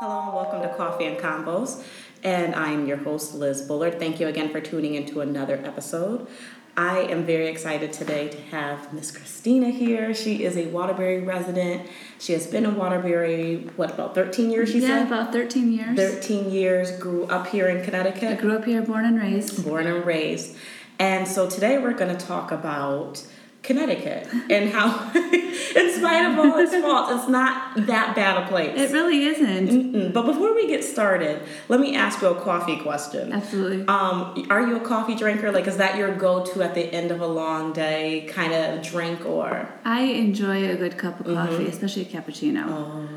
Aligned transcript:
Hello 0.00 0.22
and 0.22 0.32
welcome 0.32 0.62
to 0.62 0.74
Coffee 0.78 1.04
and 1.04 1.18
Combos. 1.18 1.84
And 2.22 2.54
I'm 2.54 2.86
your 2.86 2.96
host, 2.96 3.34
Liz 3.34 3.60
Bullard. 3.60 3.98
Thank 3.98 4.18
you 4.18 4.28
again 4.28 4.48
for 4.48 4.58
tuning 4.58 4.94
into 4.94 5.20
another 5.20 5.56
episode. 5.62 6.26
I 6.74 7.00
am 7.00 7.26
very 7.26 7.48
excited 7.48 7.92
today 7.92 8.28
to 8.28 8.40
have 8.44 8.94
Miss 8.94 9.10
Christina 9.10 9.68
here. 9.68 10.14
She 10.14 10.42
is 10.42 10.56
a 10.56 10.68
Waterbury 10.68 11.20
resident. 11.20 11.86
She 12.18 12.32
has 12.32 12.46
been 12.46 12.64
in 12.64 12.76
Waterbury, 12.76 13.68
what, 13.76 13.90
about 13.90 14.14
13 14.14 14.50
years, 14.50 14.70
she 14.70 14.78
yeah, 14.78 15.00
said? 15.00 15.06
about 15.06 15.34
13 15.34 15.70
years. 15.70 15.94
13 15.94 16.50
years, 16.50 16.92
grew 16.92 17.24
up 17.26 17.48
here 17.48 17.68
in 17.68 17.82
I 17.82 17.84
Connecticut, 17.84 18.38
grew 18.40 18.56
up 18.56 18.64
here, 18.64 18.80
born 18.80 19.04
and 19.04 19.20
raised. 19.20 19.62
born 19.62 19.86
and 19.86 20.06
raised. 20.06 20.56
And 20.98 21.28
so 21.28 21.46
today 21.46 21.76
we're 21.76 21.92
going 21.92 22.16
to 22.16 22.26
talk 22.26 22.52
about 22.52 23.22
Connecticut 23.62 24.26
and 24.50 24.70
how, 24.70 25.10
in 25.14 25.92
spite 25.94 26.24
of 26.30 26.38
all 26.38 26.58
its 26.58 26.74
faults, 26.74 27.12
it's 27.12 27.28
not 27.28 27.86
that 27.86 28.16
bad 28.16 28.42
a 28.42 28.48
place. 28.48 28.78
It 28.78 28.92
really 28.92 29.24
isn't. 29.24 29.68
Mm-mm. 29.68 30.12
But 30.12 30.22
before 30.22 30.54
we 30.54 30.66
get 30.66 30.82
started, 30.82 31.42
let 31.68 31.78
me 31.78 31.94
ask 31.94 32.22
you 32.22 32.28
a 32.28 32.40
coffee 32.40 32.78
question. 32.78 33.32
Absolutely. 33.32 33.86
Um, 33.86 34.46
are 34.50 34.66
you 34.66 34.76
a 34.76 34.80
coffee 34.80 35.14
drinker? 35.14 35.52
Like, 35.52 35.66
is 35.66 35.76
that 35.76 35.98
your 35.98 36.14
go-to 36.14 36.62
at 36.62 36.74
the 36.74 36.84
end 36.92 37.10
of 37.10 37.20
a 37.20 37.26
long 37.26 37.72
day 37.72 38.26
kind 38.30 38.52
of 38.54 38.82
drink, 38.82 39.26
or? 39.26 39.68
I 39.84 40.02
enjoy 40.02 40.70
a 40.70 40.76
good 40.76 40.96
cup 40.96 41.20
of 41.20 41.26
coffee, 41.26 41.66
especially 41.66 42.02
a 42.02 42.06
cappuccino. 42.06 42.64
Oh, 42.66 43.08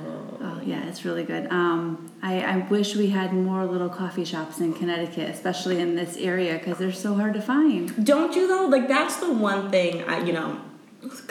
Oh, 0.45 0.59
yeah, 0.65 0.85
it's 0.89 1.05
really 1.05 1.23
good. 1.23 1.47
Um, 1.51 2.11
I, 2.21 2.41
I 2.41 2.57
wish 2.67 2.97
we 2.97 3.07
had 3.07 3.31
more 3.33 3.65
little 3.65 3.87
coffee 3.87 4.25
shops 4.25 4.59
in 4.59 4.73
Connecticut, 4.73 5.29
especially 5.29 5.79
in 5.79 5.95
this 5.95 6.17
area, 6.17 6.57
because 6.57 6.77
they're 6.77 6.91
so 6.91 7.15
hard 7.15 7.33
to 7.35 7.41
find. 7.41 8.05
don't 8.05 8.35
you 8.35 8.45
though? 8.49 8.65
Like, 8.65 8.89
that's 8.89 9.15
the 9.17 9.31
one 9.31 9.71
thing 9.71 10.03
I, 10.03 10.21
you 10.21 10.32
know. 10.33 10.59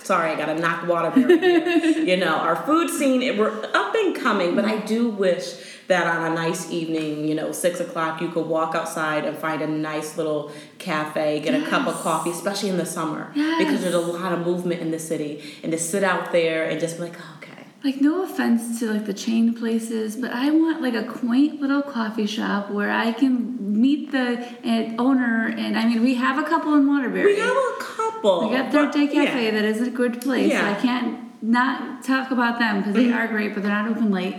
Sorry, 0.02 0.30
I 0.30 0.36
gotta 0.36 0.58
knock 0.60 0.86
water 0.86 1.18
you 1.18 2.16
know, 2.18 2.34
our 2.36 2.56
food 2.66 2.90
scene, 2.90 3.22
it, 3.22 3.38
we're 3.38 3.64
up 3.74 3.94
and 3.94 4.14
coming, 4.14 4.54
but 4.54 4.66
I 4.66 4.78
do 4.80 5.08
wish 5.08 5.54
that 5.88 6.06
on 6.06 6.30
a 6.30 6.34
nice 6.34 6.70
evening, 6.70 7.26
you 7.26 7.34
know, 7.34 7.52
six 7.52 7.80
o'clock, 7.80 8.20
you 8.20 8.28
could 8.28 8.46
walk 8.46 8.74
outside 8.74 9.24
and 9.24 9.36
find 9.36 9.62
a 9.62 9.66
nice 9.66 10.18
little 10.18 10.52
cafe, 10.78 11.40
get 11.40 11.54
a 11.54 11.66
cup 11.68 11.86
of 11.86 11.94
coffee, 12.02 12.30
especially 12.30 12.68
in 12.68 12.76
the 12.76 12.84
summer, 12.86 13.32
Yes. 13.34 13.64
because 13.64 13.80
there's 13.82 13.94
a 13.94 13.98
lot 13.98 14.32
of 14.32 14.44
movement 14.46 14.80
in 14.82 14.90
the 14.90 14.98
city, 14.98 15.42
and 15.62 15.72
to 15.72 15.78
sit 15.78 16.04
out 16.04 16.32
there 16.32 16.68
and 16.68 16.78
just 16.78 16.96
be 16.98 17.04
like, 17.04 17.14
oh, 17.18 17.38
okay. 17.38 17.51
Like, 17.84 18.00
no 18.00 18.22
offense 18.22 18.78
to 18.78 18.92
like 18.92 19.06
the 19.06 19.14
chain 19.14 19.54
places, 19.54 20.14
but 20.16 20.30
I 20.30 20.50
want 20.50 20.80
like 20.82 20.94
a 20.94 21.02
quaint 21.02 21.60
little 21.60 21.82
coffee 21.82 22.26
shop 22.26 22.70
where 22.70 22.92
I 22.92 23.12
can 23.12 23.80
meet 23.80 24.12
the 24.12 24.38
uh, 24.64 25.02
owner. 25.02 25.48
And 25.56 25.76
I 25.76 25.86
mean, 25.86 26.00
we 26.02 26.14
have 26.14 26.38
a 26.38 26.44
couple 26.48 26.74
in 26.74 26.86
Waterbury. 26.86 27.34
We 27.34 27.40
have 27.40 27.56
a 27.56 27.74
couple. 27.80 28.48
We 28.48 28.56
got 28.56 28.70
Third 28.70 28.92
Day 28.92 29.06
but- 29.06 29.14
yeah. 29.14 29.24
Cafe 29.24 29.50
that 29.50 29.64
is 29.64 29.80
a 29.80 29.90
good 29.90 30.22
place. 30.22 30.52
Yeah. 30.52 30.70
I 30.70 30.80
can't 30.80 31.42
not 31.42 32.04
talk 32.04 32.30
about 32.30 32.60
them 32.60 32.78
because 32.78 32.94
they 32.94 33.12
are 33.12 33.26
great, 33.26 33.52
but 33.54 33.64
they're 33.64 33.72
not 33.72 33.88
open 33.90 34.12
late. 34.12 34.36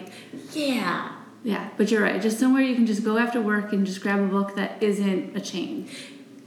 Yeah. 0.53 1.09
Yeah, 1.43 1.69
but 1.75 1.91
you're 1.91 2.01
right. 2.01 2.21
Just 2.21 2.39
somewhere 2.39 2.63
you 2.63 2.73
can 2.75 2.85
just 2.85 3.03
go 3.03 3.17
after 3.17 3.41
work 3.41 3.73
and 3.73 3.85
just 3.85 3.99
grab 3.99 4.21
a 4.21 4.27
book 4.27 4.55
that 4.55 4.81
isn't 4.81 5.35
a 5.35 5.41
chain. 5.41 5.89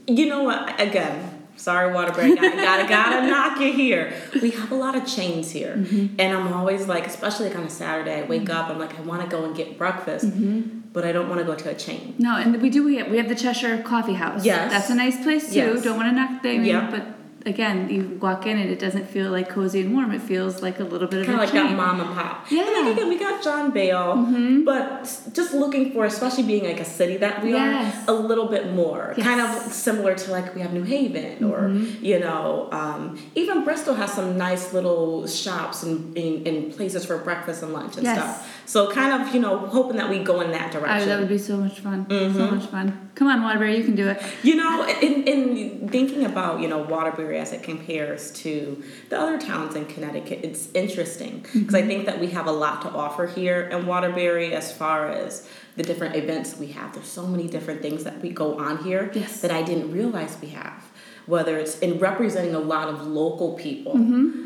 You 0.06 0.26
know 0.30 0.42
what? 0.44 0.80
Again, 0.80 1.35
sorry, 1.56 1.92
Waterbury. 1.92 2.34
Gotta, 2.34 2.56
gotta, 2.56 2.88
gotta 2.88 3.26
knock 3.26 3.60
you 3.60 3.72
here. 3.72 4.12
We 4.40 4.50
have 4.52 4.70
a 4.72 4.74
lot 4.74 4.94
of 4.96 5.06
chains 5.06 5.50
here. 5.50 5.74
Mm-hmm. 5.76 6.16
And 6.18 6.36
I'm 6.36 6.52
always 6.52 6.86
like, 6.86 7.06
especially 7.06 7.48
like 7.48 7.58
on 7.58 7.64
a 7.64 7.70
Saturday, 7.70 8.20
I 8.20 8.22
wake 8.24 8.48
up, 8.50 8.68
I'm 8.70 8.78
like, 8.78 8.96
I 8.98 9.02
wanna 9.02 9.26
go 9.26 9.44
and 9.44 9.56
get 9.56 9.76
breakfast, 9.78 10.26
Mm-hmm. 10.26 10.80
but 10.92 11.04
I 11.04 11.12
don't 11.12 11.28
wanna 11.28 11.44
go 11.44 11.54
to 11.54 11.70
a 11.70 11.74
chain. 11.74 12.14
No, 12.18 12.36
and 12.36 12.60
we 12.62 12.70
do. 12.70 12.84
We 12.84 12.96
have, 12.96 13.08
we 13.10 13.16
have 13.18 13.28
the 13.28 13.34
Cheshire 13.34 13.82
Coffee 13.82 14.14
House. 14.14 14.44
Yes. 14.44 14.70
that's 14.70 14.90
a 14.90 14.94
nice 14.94 15.22
place 15.22 15.50
too. 15.50 15.56
Yes. 15.56 15.82
Don't 15.82 15.96
want 15.96 16.08
to 16.10 16.14
knock 16.14 16.42
the. 16.42 16.50
I 16.50 16.52
Yeah. 16.54 16.90
but 16.90 17.15
again, 17.46 17.88
you 17.88 18.18
walk 18.20 18.44
in 18.46 18.58
and 18.58 18.68
it 18.70 18.78
doesn't 18.78 19.06
feel 19.08 19.30
like 19.30 19.48
cozy 19.48 19.80
and 19.82 19.94
warm. 19.94 20.10
It 20.12 20.20
feels 20.22 20.60
like 20.62 20.80
a 20.80 20.84
little 20.84 21.08
bit 21.08 21.20
of 21.20 21.26
Kind 21.26 21.38
of 21.38 21.44
like 21.44 21.52
chain. 21.52 21.66
that 21.68 21.76
mom 21.76 22.00
and 22.00 22.10
pop. 22.14 22.50
Yeah. 22.50 22.62
Mm-hmm. 22.64 22.74
And 22.76 22.86
like 22.88 22.96
again, 22.96 23.08
we 23.08 23.18
got 23.18 23.42
John 23.42 23.70
Bale, 23.70 24.62
but 24.64 25.02
just 25.32 25.54
looking 25.54 25.92
for, 25.92 26.04
especially 26.04 26.42
being 26.42 26.64
like 26.64 26.80
a 26.80 26.84
city 26.84 27.16
that 27.18 27.42
we 27.42 27.50
Yes. 27.52 28.08
are, 28.08 28.14
a 28.14 28.16
little 28.18 28.48
bit 28.48 28.72
more. 28.72 29.14
Yes. 29.16 29.26
Kind 29.26 29.40
of 29.40 29.72
similar 29.72 30.14
to 30.14 30.30
like 30.30 30.54
we 30.54 30.60
have 30.60 30.72
New 30.72 30.82
Haven 30.82 31.44
or, 31.44 31.60
Mm-hmm. 31.60 32.04
you 32.04 32.18
know, 32.20 32.68
um, 32.72 33.18
even 33.34 33.64
Bristol 33.64 33.94
has 33.94 34.12
some 34.12 34.36
nice 34.36 34.72
little 34.72 35.26
shops 35.26 35.82
and, 35.82 36.16
and, 36.18 36.46
and 36.46 36.72
places 36.76 37.04
for 37.06 37.16
breakfast 37.18 37.62
and 37.62 37.72
lunch 37.72 37.96
and 37.96 38.04
Yes. 38.04 38.16
stuff. 38.18 38.55
So 38.66 38.90
kind 38.90 39.22
of, 39.22 39.32
you 39.32 39.40
know, 39.40 39.58
hoping 39.58 39.96
that 39.96 40.10
we 40.10 40.18
go 40.18 40.40
in 40.40 40.50
that 40.50 40.68
I, 40.74 40.78
direction. 40.78 41.08
that 41.08 41.20
would 41.20 41.28
be 41.28 41.38
so 41.38 41.56
much 41.56 41.80
fun. 41.80 42.04
Mm-hmm. 42.06 42.36
So 42.36 42.50
much 42.50 42.66
fun. 42.68 43.10
Come 43.14 43.28
on, 43.28 43.42
Waterbury, 43.42 43.78
you 43.78 43.84
can 43.84 43.94
do 43.94 44.08
it. 44.08 44.20
You 44.42 44.56
know, 44.56 44.86
in, 45.00 45.22
in 45.24 45.88
thinking 45.88 46.24
about, 46.26 46.60
you 46.60 46.68
know, 46.68 46.78
Waterbury 46.82 47.38
as 47.38 47.52
it 47.52 47.62
compares 47.62 48.32
to 48.42 48.82
the 49.08 49.18
other 49.18 49.38
towns 49.40 49.74
in 49.76 49.86
Connecticut, 49.86 50.40
it's 50.42 50.68
interesting 50.74 51.46
because 51.54 51.74
I 51.74 51.82
think 51.82 52.06
that 52.06 52.20
we 52.20 52.26
have 52.28 52.46
a 52.46 52.52
lot 52.52 52.82
to 52.82 52.90
offer 52.90 53.26
here 53.26 53.62
in 53.62 53.86
Waterbury 53.86 54.52
as 54.52 54.72
far 54.72 55.08
as 55.08 55.48
the 55.76 55.82
different 55.82 56.16
events 56.16 56.56
we 56.58 56.68
have. 56.68 56.92
There's 56.94 57.06
so 57.06 57.26
many 57.26 57.48
different 57.48 57.82
things 57.82 58.04
that 58.04 58.20
we 58.20 58.30
go 58.30 58.58
on 58.58 58.82
here 58.84 59.10
Yes. 59.14 59.40
that 59.42 59.50
I 59.50 59.62
didn't 59.62 59.92
realize 59.92 60.36
we 60.42 60.48
have, 60.48 60.82
whether 61.26 61.56
it's 61.58 61.78
in 61.78 61.98
representing 61.98 62.54
a 62.54 62.58
lot 62.60 62.88
of 62.88 63.06
local 63.06 63.54
people. 63.54 63.94
Mm-hmm. 63.94 64.45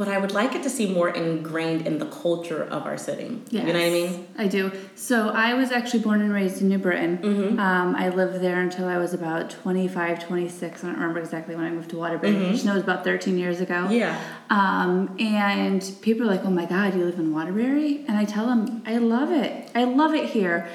But 0.00 0.08
I 0.08 0.16
would 0.16 0.32
like 0.32 0.54
it 0.54 0.62
to 0.62 0.70
see 0.70 0.90
more 0.90 1.10
ingrained 1.10 1.86
in 1.86 1.98
the 1.98 2.06
culture 2.06 2.62
of 2.62 2.86
our 2.86 2.96
city. 2.96 3.38
You 3.50 3.58
know 3.58 3.66
what 3.66 3.76
I 3.76 3.90
mean? 3.90 4.26
I 4.38 4.46
do. 4.46 4.72
So 4.94 5.28
I 5.28 5.52
was 5.52 5.72
actually 5.72 6.00
born 6.00 6.22
and 6.22 6.32
raised 6.32 6.62
in 6.62 6.70
New 6.70 6.78
Britain. 6.78 7.18
Mm-hmm. 7.18 7.60
Um, 7.60 7.94
I 7.94 8.08
lived 8.08 8.40
there 8.40 8.62
until 8.62 8.88
I 8.88 8.96
was 8.96 9.12
about 9.12 9.50
25, 9.50 10.26
26. 10.26 10.82
I 10.82 10.86
don't 10.86 10.96
remember 10.96 11.20
exactly 11.20 11.54
when 11.54 11.66
I 11.66 11.70
moved 11.70 11.90
to 11.90 11.98
Waterbury. 11.98 12.34
I 12.34 12.52
just 12.52 12.64
know 12.64 12.72
it 12.72 12.76
was 12.76 12.84
about 12.84 13.04
13 13.04 13.36
years 13.36 13.60
ago. 13.60 13.74
Mm-hmm. 13.74 13.92
Yeah. 13.92 14.18
Um, 14.48 15.14
and 15.20 15.82
people 16.00 16.22
are 16.22 16.30
like, 16.30 16.46
oh 16.46 16.50
my 16.50 16.64
God, 16.64 16.94
you 16.94 17.04
live 17.04 17.18
in 17.18 17.34
Waterbury? 17.34 18.02
And 18.08 18.16
I 18.16 18.24
tell 18.24 18.46
them, 18.46 18.82
I 18.86 18.96
love 18.96 19.30
it. 19.30 19.70
I 19.74 19.84
love 19.84 20.14
it 20.14 20.30
here. 20.30 20.66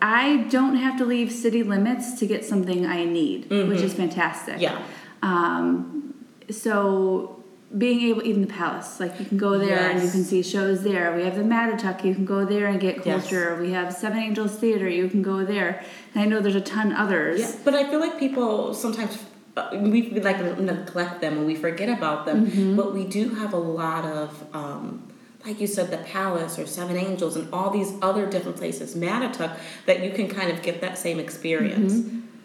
I 0.00 0.46
don't 0.50 0.76
have 0.76 0.96
to 0.98 1.04
leave 1.04 1.32
city 1.32 1.64
limits 1.64 2.16
to 2.20 2.28
get 2.28 2.44
something 2.44 2.86
I 2.86 3.02
need, 3.02 3.50
which 3.50 3.80
is 3.80 3.94
fantastic. 3.94 4.54
Mm-hmm. 4.54 4.62
Yeah. 4.62 4.82
Um, 5.22 6.14
so 6.48 7.37
being 7.76 8.00
able, 8.08 8.22
even 8.26 8.40
the 8.40 8.46
palace, 8.46 8.98
like 8.98 9.18
you 9.20 9.26
can 9.26 9.36
go 9.36 9.58
there 9.58 9.90
and 9.90 10.02
you 10.02 10.10
can 10.10 10.24
see 10.24 10.42
shows 10.42 10.82
there. 10.82 11.14
We 11.14 11.22
have 11.24 11.36
the 11.36 11.42
Mattatuck, 11.42 12.02
you 12.02 12.14
can 12.14 12.24
go 12.24 12.44
there 12.46 12.66
and 12.66 12.80
get 12.80 13.04
Yes. 13.04 13.04
culture. 13.04 13.58
We 13.60 13.72
have 13.72 13.92
Seven 13.92 14.18
Angels 14.18 14.56
Theater, 14.56 14.88
you 14.88 15.08
can 15.08 15.22
go 15.22 15.44
there. 15.44 15.84
And 16.14 16.22
I 16.22 16.26
know 16.26 16.40
there's 16.40 16.54
a 16.54 16.62
ton 16.62 16.92
others. 16.92 17.40
Yeah, 17.40 17.52
but 17.64 17.74
I 17.74 17.88
feel 17.90 18.00
like 18.00 18.18
people 18.18 18.72
sometimes 18.72 19.18
uh, 19.56 19.68
we 19.72 20.10
like 20.20 20.40
neglect 20.58 21.20
them 21.20 21.36
and 21.38 21.46
we 21.46 21.54
forget 21.54 21.90
about 21.90 22.24
them. 22.24 22.46
Mm-hmm. 22.46 22.76
But 22.76 22.94
we 22.94 23.04
do 23.04 23.30
have 23.34 23.52
a 23.52 23.58
lot 23.58 24.06
of, 24.06 24.46
um, 24.54 25.12
like 25.44 25.60
you 25.60 25.66
said, 25.66 25.90
the 25.90 25.98
Palace 25.98 26.58
or 26.58 26.66
Seven 26.66 26.96
Angels 26.96 27.36
and 27.36 27.52
all 27.52 27.68
these 27.70 27.92
other 28.00 28.24
different 28.24 28.56
places, 28.56 28.94
Mattatuck, 28.94 29.58
that 29.84 30.02
you 30.02 30.10
can 30.10 30.28
kind 30.28 30.50
of 30.50 30.62
get 30.62 30.80
that 30.80 30.96
same 30.96 31.20
experience. 31.20 32.02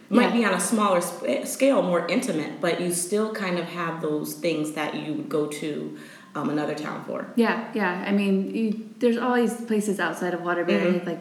Might 0.09 0.27
Mm-hmm. 0.29 0.37
Yeah. 0.37 0.41
be 0.41 0.45
on 0.45 0.53
a 0.53 0.59
smaller 0.59 1.01
sp- 1.01 1.45
scale, 1.45 1.81
more 1.81 2.05
intimate, 2.07 2.61
but 2.61 2.79
you 2.81 2.91
still 2.93 3.33
kind 3.33 3.57
of 3.57 3.65
have 3.65 4.01
those 4.01 4.33
things 4.33 4.73
that 4.73 4.93
you 4.95 5.13
would 5.13 5.29
go 5.29 5.47
to 5.47 5.97
um, 6.35 6.49
another 6.49 6.75
town 6.75 7.03
for. 7.05 7.27
Yeah, 7.35 7.69
yeah. 7.73 8.03
I 8.07 8.11
mean, 8.11 8.53
you, 8.55 8.89
there's 8.99 9.17
always 9.17 9.53
places 9.61 9.99
outside 9.99 10.33
of 10.33 10.41
Waterbury, 10.41 10.99
like 11.05 11.19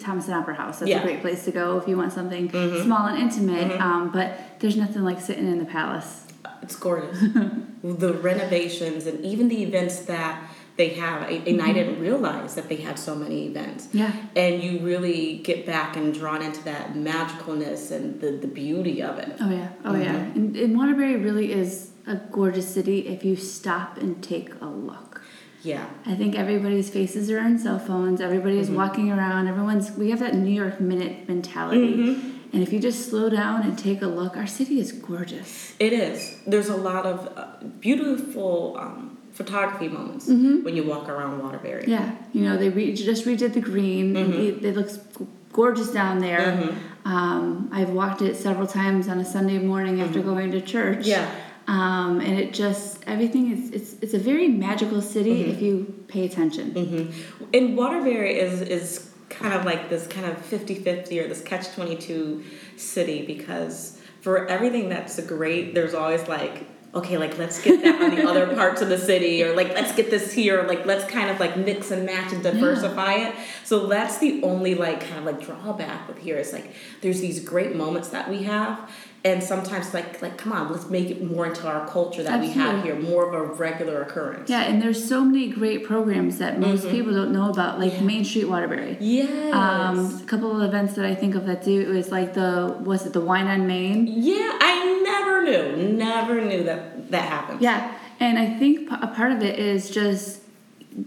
Thomaston 0.00 0.34
Opera 0.34 0.54
House. 0.54 0.80
That's 0.80 0.90
Mm-hmm. 0.90 0.90
Yeah. 0.90 0.96
Mm-hmm. 0.98 1.08
a 1.08 1.10
great 1.12 1.20
place 1.22 1.44
to 1.44 1.52
go 1.52 1.78
if 1.78 1.86
you 1.88 1.96
want 1.96 2.12
something 2.12 2.50
small 2.82 3.06
and 3.06 3.18
intimate. 3.18 3.80
Um, 3.80 4.10
but 4.10 4.38
there's 4.60 4.76
nothing 4.76 5.02
like 5.04 5.20
sitting 5.20 5.46
in 5.46 5.58
the 5.58 5.64
palace. 5.64 6.24
It's 6.62 6.74
gorgeous. 6.76 7.20
the 7.84 8.12
renovations 8.14 9.06
and 9.06 9.24
even 9.24 9.48
the 9.48 9.62
events 9.62 10.00
that 10.06 10.42
they 10.76 10.90
have. 10.90 11.28
And 11.30 11.62
I 11.62 11.72
didn't 11.72 12.00
realize 12.00 12.54
that 12.54 12.68
they 12.68 12.76
had 12.76 12.98
so 12.98 13.14
many 13.14 13.46
events. 13.46 13.88
Yeah. 13.92 14.12
And 14.34 14.62
you 14.62 14.80
really 14.80 15.38
get 15.38 15.64
back 15.66 15.96
and 15.96 16.12
drawn 16.12 16.42
into 16.42 16.62
that 16.64 16.94
magicalness 16.94 17.90
and 17.90 18.20
the, 18.20 18.32
the 18.32 18.46
beauty 18.46 19.02
of 19.02 19.18
it. 19.18 19.36
Oh 19.40 19.50
yeah, 19.50 19.68
oh 19.84 19.94
yeah. 19.96 20.14
Mm-hmm. 20.14 20.36
And, 20.38 20.56
and 20.56 20.76
Waterbury 20.76 21.16
really 21.16 21.52
is 21.52 21.90
a 22.06 22.16
gorgeous 22.16 22.68
city 22.72 23.08
if 23.08 23.24
you 23.24 23.36
stop 23.36 23.96
and 23.98 24.22
take 24.22 24.52
a 24.60 24.66
look. 24.66 25.22
Yeah. 25.62 25.86
I 26.04 26.14
think 26.14 26.36
everybody's 26.36 26.90
faces 26.90 27.28
are 27.30 27.40
on 27.40 27.58
cell 27.58 27.78
phones. 27.80 28.20
Everybody 28.20 28.54
Mm-hmm. 28.56 28.62
is 28.62 28.70
walking 28.70 29.10
around. 29.10 29.48
Everyone's. 29.48 29.90
We 29.92 30.10
have 30.10 30.20
that 30.20 30.34
New 30.34 30.52
York 30.52 30.80
minute 30.80 31.26
mentality. 31.26 31.94
Mm-hmm. 31.96 32.30
And 32.52 32.62
if 32.62 32.72
you 32.72 32.78
just 32.78 33.10
slow 33.10 33.28
down 33.28 33.62
and 33.62 33.76
take 33.76 34.00
a 34.02 34.06
look, 34.06 34.36
our 34.36 34.46
city 34.46 34.78
is 34.78 34.92
gorgeous. 34.92 35.74
It 35.80 35.92
is. 35.92 36.38
There's 36.46 36.68
a 36.68 36.76
lot 36.76 37.04
of 37.04 37.32
uh, 37.36 37.56
beautiful 37.80 38.76
um, 38.78 39.15
photography 39.40 39.88
moments 39.88 40.24
Mm-hmm. 40.28 40.64
when 40.64 40.74
you 40.78 40.84
walk 40.92 41.08
around 41.08 41.32
Waterbury. 41.42 41.84
Yeah, 41.86 42.14
you 42.32 42.42
know 42.46 42.56
they 42.56 42.70
re- 42.70 42.94
just 42.94 43.24
redid 43.26 43.52
the 43.54 43.60
green. 43.72 44.16
and 44.16 44.34
It, 44.34 44.64
it 44.64 44.74
looks 44.76 44.98
gorgeous 45.52 45.90
down 45.92 46.18
there. 46.20 46.74
Um, 47.04 47.68
I've 47.72 47.90
walked 47.90 48.20
it 48.22 48.34
several 48.36 48.66
times 48.66 49.08
on 49.08 49.18
a 49.20 49.24
Sunday 49.24 49.58
morning 49.58 50.00
after 50.00 50.20
going 50.22 50.50
to 50.52 50.60
church. 50.60 51.06
Yeah. 51.06 51.30
Um, 51.68 52.20
and 52.20 52.38
it 52.38 52.52
just 52.54 53.02
everything 53.06 53.44
is 53.52 53.70
it's 53.76 53.90
it's 54.02 54.14
a 54.14 54.18
very 54.18 54.48
magical 54.48 55.00
city 55.02 55.36
if 55.52 55.60
you 55.60 55.72
pay 56.08 56.24
attention. 56.24 56.66
Mm-hmm. 56.72 57.44
And 57.54 57.76
Waterbury 57.76 58.38
is 58.38 58.60
is 58.62 59.10
kind 59.28 59.52
of 59.52 59.64
like 59.64 59.82
this 59.90 60.06
kind 60.06 60.24
of 60.30 60.36
50-50 60.48 61.20
or 61.24 61.26
this 61.28 61.42
catch-22 61.42 62.44
city 62.76 63.26
because 63.26 63.98
for 64.20 64.46
everything 64.46 64.88
that's 64.88 65.18
great, 65.26 65.74
there's 65.74 65.94
always 65.94 66.26
like 66.28 66.54
okay, 66.96 67.18
like 67.18 67.36
let's 67.38 67.62
get 67.62 67.82
that 67.82 68.00
on 68.02 68.14
the 68.16 68.26
other 68.28 68.46
parts 68.54 68.80
of 68.82 68.88
the 68.88 68.98
city, 68.98 69.42
or 69.44 69.54
like 69.54 69.68
let's 69.74 69.94
get 69.94 70.10
this 70.10 70.32
here, 70.32 70.62
like 70.64 70.84
let's 70.86 71.04
kind 71.10 71.30
of 71.30 71.38
like 71.38 71.56
mix 71.56 71.90
and 71.90 72.04
match 72.06 72.32
and 72.32 72.42
diversify 72.42 73.12
it. 73.14 73.34
So 73.64 73.86
that's 73.86 74.18
the 74.18 74.42
only 74.42 74.74
like 74.74 75.00
kind 75.00 75.18
of 75.20 75.24
like 75.24 75.40
drawback 75.44 76.08
with 76.08 76.18
here 76.18 76.36
is 76.36 76.52
like 76.52 76.74
there's 77.02 77.20
these 77.20 77.40
great 77.40 77.76
moments 77.76 78.08
that 78.08 78.28
we 78.30 78.42
have, 78.44 78.90
and 79.24 79.42
sometimes 79.42 79.92
like 79.92 80.22
like 80.22 80.38
come 80.38 80.52
on, 80.52 80.72
let's 80.72 80.88
make 80.88 81.10
it 81.10 81.22
more 81.22 81.46
into 81.46 81.66
our 81.68 81.86
culture 81.88 82.22
that 82.22 82.40
we 82.40 82.50
have 82.52 82.82
here, 82.82 82.96
more 82.96 83.26
of 83.28 83.34
a 83.34 83.42
regular 83.54 84.02
occurrence. 84.02 84.48
Yeah, 84.48 84.62
and 84.62 84.80
there's 84.80 85.06
so 85.06 85.22
many 85.24 85.48
great 85.48 85.84
programs 85.84 86.38
that 86.38 86.58
most 86.58 86.76
Mm-hmm. 86.84 86.90
people 86.96 87.12
don't 87.14 87.32
know 87.32 87.50
about, 87.50 87.78
like 87.80 88.00
Main 88.00 88.24
Street 88.24 88.44
Waterbury. 88.44 88.96
Yes. 89.00 89.52
Um, 89.54 90.20
a 90.22 90.26
couple 90.26 90.54
of 90.54 90.62
events 90.62 90.94
that 90.94 91.04
I 91.04 91.14
think 91.14 91.34
of 91.34 91.46
that 91.46 91.64
do 91.64 91.92
is 91.96 92.10
like 92.10 92.34
the 92.34 92.76
was 92.80 93.04
it 93.06 93.12
the 93.12 93.20
Wine 93.20 93.46
on 93.48 93.66
Main? 93.66 94.06
yeah, 94.06 94.56
I 94.60 94.85
knew, 95.46 95.92
never 95.92 96.40
knew 96.42 96.62
that 96.64 97.10
that 97.10 97.22
happened. 97.22 97.60
Yeah, 97.62 97.96
and 98.20 98.38
I 98.38 98.58
think 98.58 98.90
a 98.90 99.06
part 99.06 99.32
of 99.32 99.42
it 99.42 99.58
is 99.58 99.90
just 99.90 100.42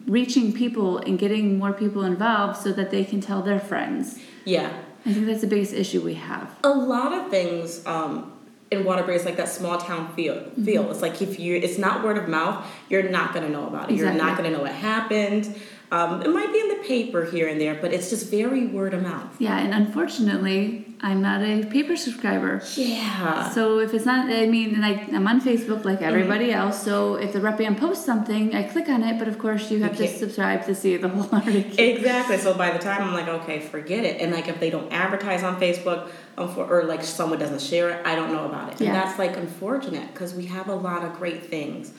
reaching 0.05 0.53
people 0.53 0.97
and 0.99 1.17
getting 1.17 1.57
more 1.57 1.73
people 1.73 2.03
involved 2.03 2.57
so 2.57 2.71
that 2.71 2.91
they 2.91 3.03
can 3.03 3.21
tell 3.21 3.41
their 3.41 3.59
friends. 3.59 4.19
Yeah. 4.45 4.71
I 5.05 5.13
think 5.13 5.25
that's 5.25 5.41
the 5.41 5.47
biggest 5.47 5.73
issue 5.73 6.01
we 6.01 6.15
have. 6.15 6.55
a 6.63 6.69
lot 6.69 7.13
of 7.13 7.31
things 7.31 7.85
um, 7.85 8.31
in 8.69 8.83
Waterbury 8.83 9.15
is 9.15 9.25
like 9.25 9.37
that 9.37 9.49
small 9.49 9.77
town 9.79 10.13
feel. 10.13 10.35
Mm-hmm. 10.35 10.65
Feel 10.65 10.91
it's 10.91 11.01
like 11.01 11.21
if 11.21 11.39
you, 11.39 11.55
it's 11.55 11.77
not 11.77 12.03
word 12.03 12.17
of 12.17 12.27
mouth, 12.27 12.65
you're 12.89 13.09
not 13.09 13.33
gonna 13.33 13.49
know 13.49 13.65
about 13.67 13.89
it. 13.89 13.95
You're 13.95 14.13
not 14.13 14.37
gonna 14.37 14.51
know 14.51 14.61
what 14.61 14.73
happened. 14.73 15.55
Um, 15.91 16.21
it 16.21 16.29
might 16.29 16.51
be 16.53 16.59
in 16.59 16.67
the 16.67 16.83
paper 16.83 17.25
here 17.25 17.47
and 17.47 17.59
there, 17.59 17.73
but 17.73 17.91
it's 17.93 18.11
just 18.11 18.29
very 18.29 18.67
word 18.67 18.93
of 18.93 19.01
mouth. 19.01 19.35
Yeah, 19.39 19.57
and 19.57 19.73
unfortunately, 19.73 20.85
I'm 21.01 21.21
not 21.21 21.41
a 21.41 21.63
paper 21.65 21.95
subscriber. 21.95 22.61
Yeah. 22.75 23.49
So 23.51 23.79
if 23.79 23.93
it's 23.93 24.05
not, 24.05 24.29
I 24.29 24.45
mean, 24.47 24.83
I, 24.83 25.07
I'm 25.13 25.25
on 25.27 25.39
Facebook 25.39 25.85
like 25.85 26.01
everybody 26.01 26.47
Mm-hmm. 26.49 26.59
else. 26.59 26.83
So 26.83 27.15
if 27.15 27.31
the 27.31 27.39
Rep-Am 27.39 27.75
posts 27.77 28.05
something, 28.05 28.53
I 28.53 28.63
click 28.63 28.89
on 28.89 29.03
it. 29.03 29.17
But 29.17 29.27
of 29.29 29.39
course, 29.39 29.71
you 29.71 29.81
have 29.83 29.95
to 29.97 30.07
subscribe 30.07 30.65
to 30.65 30.75
see 30.75 30.97
the 30.97 31.07
whole 31.07 31.29
article. 31.31 31.73
Exactly. 31.77 32.37
So 32.37 32.53
by 32.53 32.71
the 32.71 32.79
time 32.79 33.01
I'm 33.01 33.13
like, 33.13 33.27
okay, 33.29 33.59
forget 33.61 34.03
it. 34.03 34.19
And 34.21 34.33
like 34.33 34.47
if 34.49 34.59
they 34.59 34.69
don't 34.69 34.91
advertise 34.91 35.41
on 35.43 35.59
Facebook, 35.59 36.09
um, 36.37 36.53
for, 36.53 36.65
or 36.65 36.83
like 36.83 37.03
someone 37.03 37.39
doesn't 37.39 37.61
share 37.61 37.89
it, 37.91 38.05
I 38.05 38.15
don't 38.15 38.31
know 38.33 38.45
about 38.45 38.73
it. 38.73 38.81
Yeah. 38.81 38.87
And 38.87 38.95
that's 38.97 39.17
like 39.17 39.37
unfortunate 39.37 40.11
because 40.13 40.33
we 40.33 40.45
have 40.47 40.67
a 40.67 40.75
lot 40.75 41.03
of 41.03 41.13
great 41.15 41.45
things. 41.45 41.93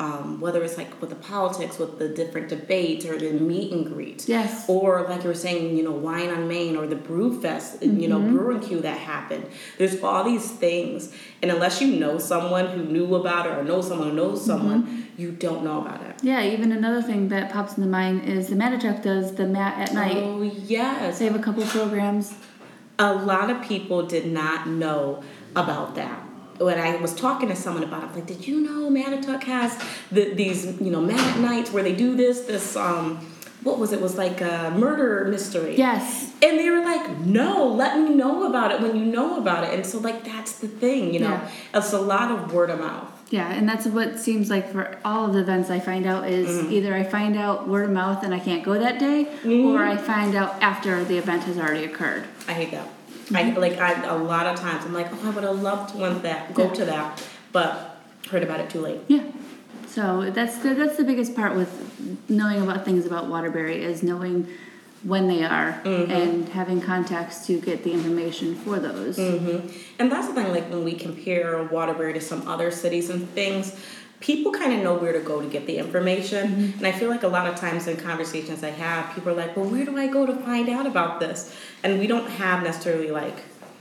Um, 0.00 0.40
whether 0.40 0.64
it's 0.64 0.76
like 0.76 1.00
with 1.00 1.10
the 1.10 1.16
politics, 1.16 1.78
with 1.78 2.00
the 2.00 2.08
different 2.08 2.48
debates 2.48 3.04
or 3.04 3.16
the 3.16 3.30
meet 3.34 3.72
and 3.72 3.86
greets. 3.86 4.28
Yes. 4.28 4.64
Or 4.68 5.06
like 5.08 5.22
you 5.22 5.28
were 5.28 5.34
saying, 5.34 5.76
you 5.76 5.84
know, 5.84 5.92
Wine 5.92 6.28
on 6.30 6.48
Main 6.48 6.76
or 6.76 6.88
the 6.88 6.96
Brew 6.96 7.40
Fest, 7.40 7.80
you 7.84 8.08
know, 8.08 8.18
Mm-hmm. 8.18 8.36
Brewing 8.36 8.60
Q 8.60 8.80
that 8.80 8.98
happened. 8.98 9.46
There's 9.78 10.02
all 10.02 10.24
these 10.24 10.50
things. 10.50 11.14
And 11.40 11.52
unless 11.52 11.80
you 11.80 11.88
know 12.00 12.18
someone 12.18 12.66
who 12.68 12.82
knew 12.84 13.14
about 13.14 13.46
it 13.46 13.52
or 13.52 13.62
know 13.62 13.80
someone 13.80 14.08
who 14.10 14.16
knows 14.16 14.44
someone, 14.44 14.82
Mm-hmm. 14.82 15.20
you 15.22 15.30
don't 15.30 15.62
know 15.62 15.82
about 15.82 16.02
it. 16.02 16.16
Yeah, 16.22 16.42
even 16.42 16.72
another 16.72 17.02
thing 17.02 17.28
that 17.28 17.52
pops 17.52 17.76
in 17.76 17.84
into 17.84 17.90
mind 17.92 18.24
is 18.24 18.48
the 18.48 18.56
Mattatuck 18.56 19.02
does 19.02 19.34
the 19.36 19.46
mat 19.46 19.78
at 19.78 19.94
night. 19.94 20.16
Oh, 20.16 20.42
yes. 20.42 21.20
They 21.20 21.26
have 21.26 21.36
a 21.36 21.42
couple 21.42 21.62
programs. 21.64 22.34
a 22.98 23.14
lot 23.14 23.50
of 23.50 23.62
people 23.62 24.04
did 24.06 24.26
not 24.26 24.66
know 24.66 25.22
about 25.54 25.94
that. 25.96 26.18
When 26.64 26.78
I 26.78 26.96
was 26.96 27.14
talking 27.14 27.48
to 27.48 27.56
someone 27.56 27.82
about 27.82 28.02
it, 28.04 28.06
I'm 28.10 28.14
like, 28.14 28.26
did 28.26 28.46
you 28.46 28.60
know 28.60 28.88
Mattatuck 28.90 29.42
has 29.44 29.76
the, 30.10 30.32
these, 30.34 30.64
you 30.80 30.90
know, 30.90 31.08
at 31.10 31.38
nights 31.40 31.72
where 31.72 31.82
they 31.82 31.94
do 31.94 32.14
this, 32.16 32.42
this, 32.42 32.76
um, 32.76 33.18
what 33.62 33.78
was 33.78 33.92
it? 33.92 33.96
It 33.96 34.02
was 34.02 34.16
like 34.16 34.40
a 34.40 34.72
murder 34.76 35.24
mystery. 35.26 35.76
Yes. 35.76 36.32
And 36.42 36.58
they 36.58 36.68
were 36.70 36.84
like, 36.84 37.18
no, 37.20 37.66
let 37.68 37.98
me 38.00 38.14
know 38.14 38.48
about 38.48 38.72
it 38.72 38.80
when 38.80 38.96
you 38.96 39.04
know 39.04 39.38
about 39.38 39.64
it. 39.64 39.74
And 39.74 39.86
so, 39.86 39.98
like, 39.98 40.24
that's 40.24 40.58
the 40.58 40.68
thing, 40.68 41.14
you 41.14 41.20
know, 41.20 41.28
Yeah. 41.30 41.50
it's 41.74 41.92
a 41.92 42.00
lot 42.00 42.30
of 42.30 42.52
word 42.52 42.70
of 42.70 42.80
mouth. 42.80 43.08
Yeah, 43.30 43.50
and 43.50 43.66
that's 43.66 43.86
what 43.86 44.18
seems 44.18 44.50
like 44.50 44.70
for 44.72 44.98
all 45.06 45.24
of 45.26 45.32
the 45.32 45.40
events 45.40 45.70
I 45.70 45.80
find 45.80 46.06
out 46.06 46.28
is 46.28 46.48
Mm-hmm. 46.48 46.72
either 46.72 46.94
I 46.94 47.02
find 47.04 47.36
out 47.36 47.66
word 47.66 47.84
of 47.86 47.90
mouth 47.92 48.22
and 48.24 48.34
I 48.34 48.38
can't 48.40 48.62
go 48.62 48.78
that 48.78 48.98
day, 48.98 49.24
Mm-hmm. 49.42 49.68
or 49.68 49.82
I 49.84 49.96
find 49.96 50.34
out 50.34 50.60
after 50.62 51.02
the 51.04 51.16
event 51.16 51.44
has 51.44 51.56
already 51.58 51.84
occurred. 51.84 52.24
I 52.46 52.52
hate 52.52 52.72
that. 52.72 52.88
I 53.34 53.50
like 53.52 53.78
I 53.78 54.02
a 54.04 54.16
lot 54.16 54.46
of 54.46 54.58
times 54.58 54.84
I'm 54.84 54.92
like, 54.92 55.08
oh, 55.12 55.20
I 55.24 55.30
would 55.30 55.44
have 55.44 55.62
loved 55.62 55.94
to 55.94 55.98
went 56.00 56.22
that, 56.22 56.54
go 56.54 56.64
Yeah. 56.64 56.74
to 56.74 56.84
that, 56.86 57.22
but 57.52 57.98
heard 58.30 58.42
about 58.42 58.60
it 58.60 58.70
too 58.70 58.80
late. 58.80 59.00
Yeah. 59.08 59.24
So 59.86 60.30
that's 60.30 60.58
the, 60.58 60.74
that's 60.74 60.96
the 60.96 61.04
biggest 61.04 61.34
part 61.36 61.54
with 61.54 61.70
knowing 62.28 62.62
about 62.62 62.84
things 62.84 63.04
about 63.04 63.26
Waterbury 63.28 63.82
is 63.82 64.02
knowing 64.02 64.48
when 65.02 65.26
they 65.28 65.44
are 65.44 65.80
Mm-hmm. 65.84 66.10
and 66.12 66.48
having 66.50 66.80
contacts 66.80 67.46
to 67.48 67.60
get 67.60 67.82
the 67.84 67.92
information 67.92 68.54
for 68.54 68.78
those. 68.78 69.16
hmm 69.16 69.58
And 69.98 70.10
that's 70.10 70.28
the 70.28 70.34
thing, 70.34 70.52
like 70.52 70.70
when 70.70 70.84
we 70.84 70.94
compare 70.94 71.62
Waterbury 71.64 72.12
to 72.14 72.20
some 72.20 72.46
other 72.48 72.70
cities 72.70 73.10
and 73.10 73.28
things, 73.30 73.76
people 74.22 74.52
kind 74.52 74.72
of 74.72 74.82
know 74.82 74.94
where 74.94 75.12
to 75.12 75.20
go 75.20 75.42
to 75.42 75.48
get 75.48 75.66
the 75.66 75.76
information. 75.76 76.48
Mm-hmm. 76.48 76.78
And 76.78 76.86
I 76.86 76.92
feel 76.92 77.10
like 77.10 77.24
a 77.24 77.28
lot 77.28 77.46
of 77.46 77.56
times 77.56 77.86
in 77.88 77.96
conversations 77.96 78.62
I 78.62 78.70
have, 78.70 79.14
people 79.14 79.32
are 79.32 79.34
like, 79.34 79.56
well, 79.56 79.66
where 79.66 79.84
do 79.84 79.98
I 79.98 80.06
go 80.06 80.24
to 80.24 80.34
find 80.34 80.68
out 80.68 80.86
about 80.86 81.20
this? 81.20 81.54
And 81.82 81.98
we 81.98 82.06
don't 82.06 82.30
have 82.30 82.62
necessarily 82.62 83.10
like, 83.10 83.36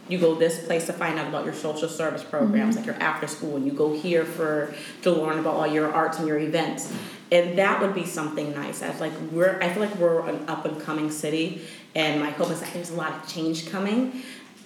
you 0.10 0.18
go 0.18 0.36
this 0.36 0.66
place 0.66 0.88
to 0.88 0.94
find 0.94 1.20
out 1.20 1.28
about 1.28 1.46
your 1.46 1.54
social 1.54 1.88
service 1.88 2.24
programs, 2.24 2.76
mm-hmm. 2.76 2.88
like 2.88 3.00
your 3.00 3.08
after 3.08 3.28
school, 3.28 3.56
and 3.56 3.66
you 3.66 3.72
go 3.72 3.94
here 3.94 4.26
for 4.26 4.74
to 5.04 5.12
learn 5.12 5.40
about 5.40 5.54
all 5.56 5.68
your 5.68 5.94
arts 5.94 6.18
and 6.18 6.28
your 6.28 6.40
events. 6.40 6.92
And 7.32 7.58
that 7.58 7.80
would 7.80 7.94
be 7.94 8.06
something 8.06 8.54
nice. 8.54 8.82
As 8.82 9.00
like 9.00 9.14
we're, 9.32 9.58
I 9.62 9.70
feel 9.70 9.84
like 9.84 9.96
we're 9.96 10.28
an 10.28 10.50
up 10.50 10.66
and 10.66 10.82
coming 10.82 11.12
city, 11.12 11.62
and 11.96 12.20
my 12.20 12.32
hope 12.32 12.50
is 12.50 12.60
that 12.60 12.74
there's 12.74 12.90
a 12.90 12.96
lot 12.96 13.14
of 13.14 13.28
change 13.32 13.70
coming. 13.70 14.22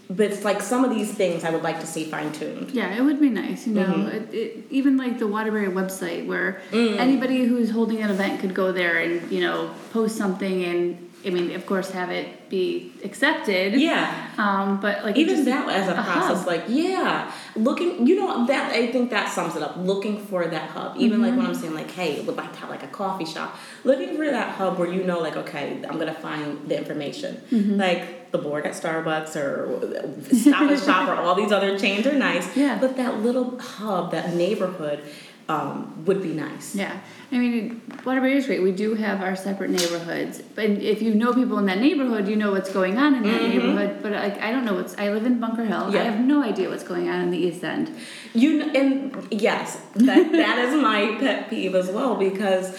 But 0.09 0.27
it's 0.31 0.43
like 0.43 0.61
some 0.61 0.85
of 0.85 0.91
these 0.91 1.11
things 1.13 1.43
I 1.43 1.49
would 1.49 1.63
like 1.63 1.79
to 1.79 1.87
see 1.87 2.03
fine 2.05 2.31
tuned. 2.31 2.71
Yeah, 2.71 2.95
it 2.95 3.01
would 3.01 3.19
be 3.19 3.29
nice, 3.29 3.65
you 3.67 3.73
know. 3.73 3.85
Mm-hmm. 3.85 4.07
It, 4.09 4.33
it, 4.33 4.65
even 4.69 4.97
like 4.97 5.17
the 5.19 5.27
Waterbury 5.27 5.67
website, 5.67 6.27
where 6.27 6.61
Mm. 6.71 6.97
anybody 6.99 7.45
who's 7.45 7.71
holding 7.71 8.01
an 8.03 8.09
event 8.11 8.39
could 8.41 8.53
go 8.53 8.71
there 8.71 8.97
and 8.99 9.31
you 9.31 9.41
know 9.41 9.71
post 9.93 10.15
something, 10.15 10.63
and 10.63 11.09
I 11.25 11.31
mean, 11.31 11.55
of 11.55 11.65
course, 11.65 11.89
have 11.89 12.11
it 12.11 12.49
be 12.49 12.91
accepted. 13.03 13.73
Yeah. 13.73 14.05
Um, 14.37 14.79
but 14.79 15.03
like 15.03 15.17
Even 15.17 15.35
just- 15.37 15.45
that 15.45 15.67
as 15.69 15.87
a, 15.87 15.93
a 15.93 16.03
process, 16.03 16.37
hub. 16.39 16.47
like 16.47 16.63
yeah, 16.67 17.31
looking, 17.55 18.05
you 18.05 18.15
know, 18.19 18.45
that 18.45 18.71
I 18.73 18.91
think 18.91 19.09
that 19.09 19.31
sums 19.31 19.55
it 19.55 19.63
up. 19.63 19.75
Looking 19.77 20.19
for 20.19 20.45
that 20.45 20.69
hub, 20.69 20.97
even 20.97 21.21
like 21.23 21.31
Mm-hmm. 21.31 21.37
when 21.37 21.47
I'm 21.47 21.55
saying 21.55 21.73
like, 21.73 21.89
hey, 21.89 22.21
would 22.21 22.37
like 22.37 22.53
to 22.53 22.59
have 22.59 22.69
like 22.69 22.83
a 22.83 22.87
coffee 22.87 23.25
shop. 23.25 23.55
Looking 23.83 24.15
for 24.17 24.25
that 24.29 24.49
hub 24.55 24.77
where 24.77 24.87
you 24.91 25.03
know, 25.03 25.19
like, 25.19 25.35
okay, 25.35 25.81
I'm 25.89 25.97
gonna 25.97 26.13
find 26.13 26.69
the 26.69 26.77
information. 26.77 27.41
Mm-hmm. 27.51 27.77
Like 27.77 28.24
the 28.35 28.41
board 28.41 28.65
at 28.65 28.73
Starbucks 28.73 29.35
or 29.35 29.53
Stop 30.35 30.69
and 30.69 30.79
Shop 30.81 31.07
or 31.07 31.15
all 31.15 31.35
these 31.35 31.51
other 31.51 31.77
chains 31.77 32.05
are 32.05 32.13
nice. 32.13 32.55
Yeah. 32.55 32.77
But 32.79 32.97
that 32.97 33.21
little 33.21 33.59
hub, 33.59 34.11
that 34.11 34.33
neighborhood, 34.33 35.03
um, 35.47 36.05
would 36.05 36.21
be 36.21 36.33
nice. 36.33 36.75
Yeah, 36.75 36.99
I 37.31 37.37
mean, 37.37 37.81
Waterbury 38.03 38.35
is 38.35 38.47
great. 38.47 38.63
We 38.63 38.71
do 38.71 38.95
have 38.95 39.21
our 39.21 39.35
separate 39.35 39.69
neighborhoods, 39.69 40.41
but 40.55 40.65
if 40.65 41.03
you 41.03 41.13
know 41.13 41.33
people 41.33 41.59
in 41.59 41.67
that 41.67 41.79
neighborhood, 41.79 42.27
you 42.27 42.35
know 42.35 42.51
what's 42.51 42.71
going 42.71 42.97
on 42.97 43.13
in 43.13 43.23
that 43.23 43.41
neighborhood. 43.43 43.99
But 44.01 44.13
like, 44.13 44.41
I 44.41 44.51
don't 44.51 44.65
know 44.65 44.73
what's. 44.73 44.97
I 44.97 45.11
live 45.11 45.25
in 45.25 45.39
Bunker 45.39 45.65
Hill. 45.65 45.81
Mm-hmm. 45.81 45.93
Yeah. 45.93 46.01
I 46.01 46.03
have 46.05 46.19
no 46.19 46.41
idea 46.41 46.69
what's 46.69 46.83
going 46.83 47.09
on 47.09 47.21
in 47.21 47.29
the 47.29 47.37
East 47.37 47.63
End. 47.63 47.95
You 48.33 48.63
kn- 48.63 48.75
and 48.75 49.27
yes, 49.31 49.79
that 49.93 50.31
that 50.31 50.57
is 50.57 50.81
my 50.81 51.15
pet 51.19 51.49
peeve 51.49 51.75
as 51.75 51.89
well 51.89 52.15
because 52.15 52.75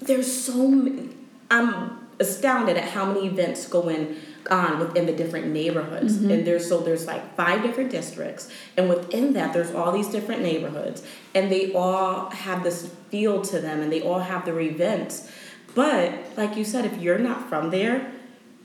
there's 0.00 0.30
so 0.30 0.68
many, 0.68 1.10
I'm 1.50 1.98
astounded 2.18 2.78
at 2.78 2.88
how 2.88 3.04
many 3.04 3.26
events 3.26 3.68
go 3.68 3.88
in 3.88 4.16
on 4.50 4.78
within 4.78 5.06
the 5.06 5.12
different 5.12 5.48
neighborhoods. 5.48 6.16
Mm-hmm. 6.16 6.30
And 6.30 6.46
there's 6.46 6.68
so 6.68 6.80
there's 6.80 7.06
like 7.06 7.36
five 7.36 7.62
different 7.62 7.90
districts 7.90 8.50
and 8.76 8.88
within 8.88 9.32
that 9.34 9.52
there's 9.52 9.72
all 9.72 9.92
these 9.92 10.08
different 10.08 10.42
neighborhoods 10.42 11.02
and 11.34 11.50
they 11.50 11.72
all 11.72 12.30
have 12.30 12.62
this 12.62 12.94
feel 13.10 13.42
to 13.42 13.60
them 13.60 13.80
and 13.80 13.92
they 13.92 14.02
all 14.02 14.20
have 14.20 14.44
their 14.44 14.60
events. 14.60 15.30
But 15.74 16.12
like 16.36 16.56
you 16.56 16.64
said 16.64 16.84
if 16.84 17.00
you're 17.00 17.18
not 17.18 17.48
from 17.48 17.70
there 17.70 18.12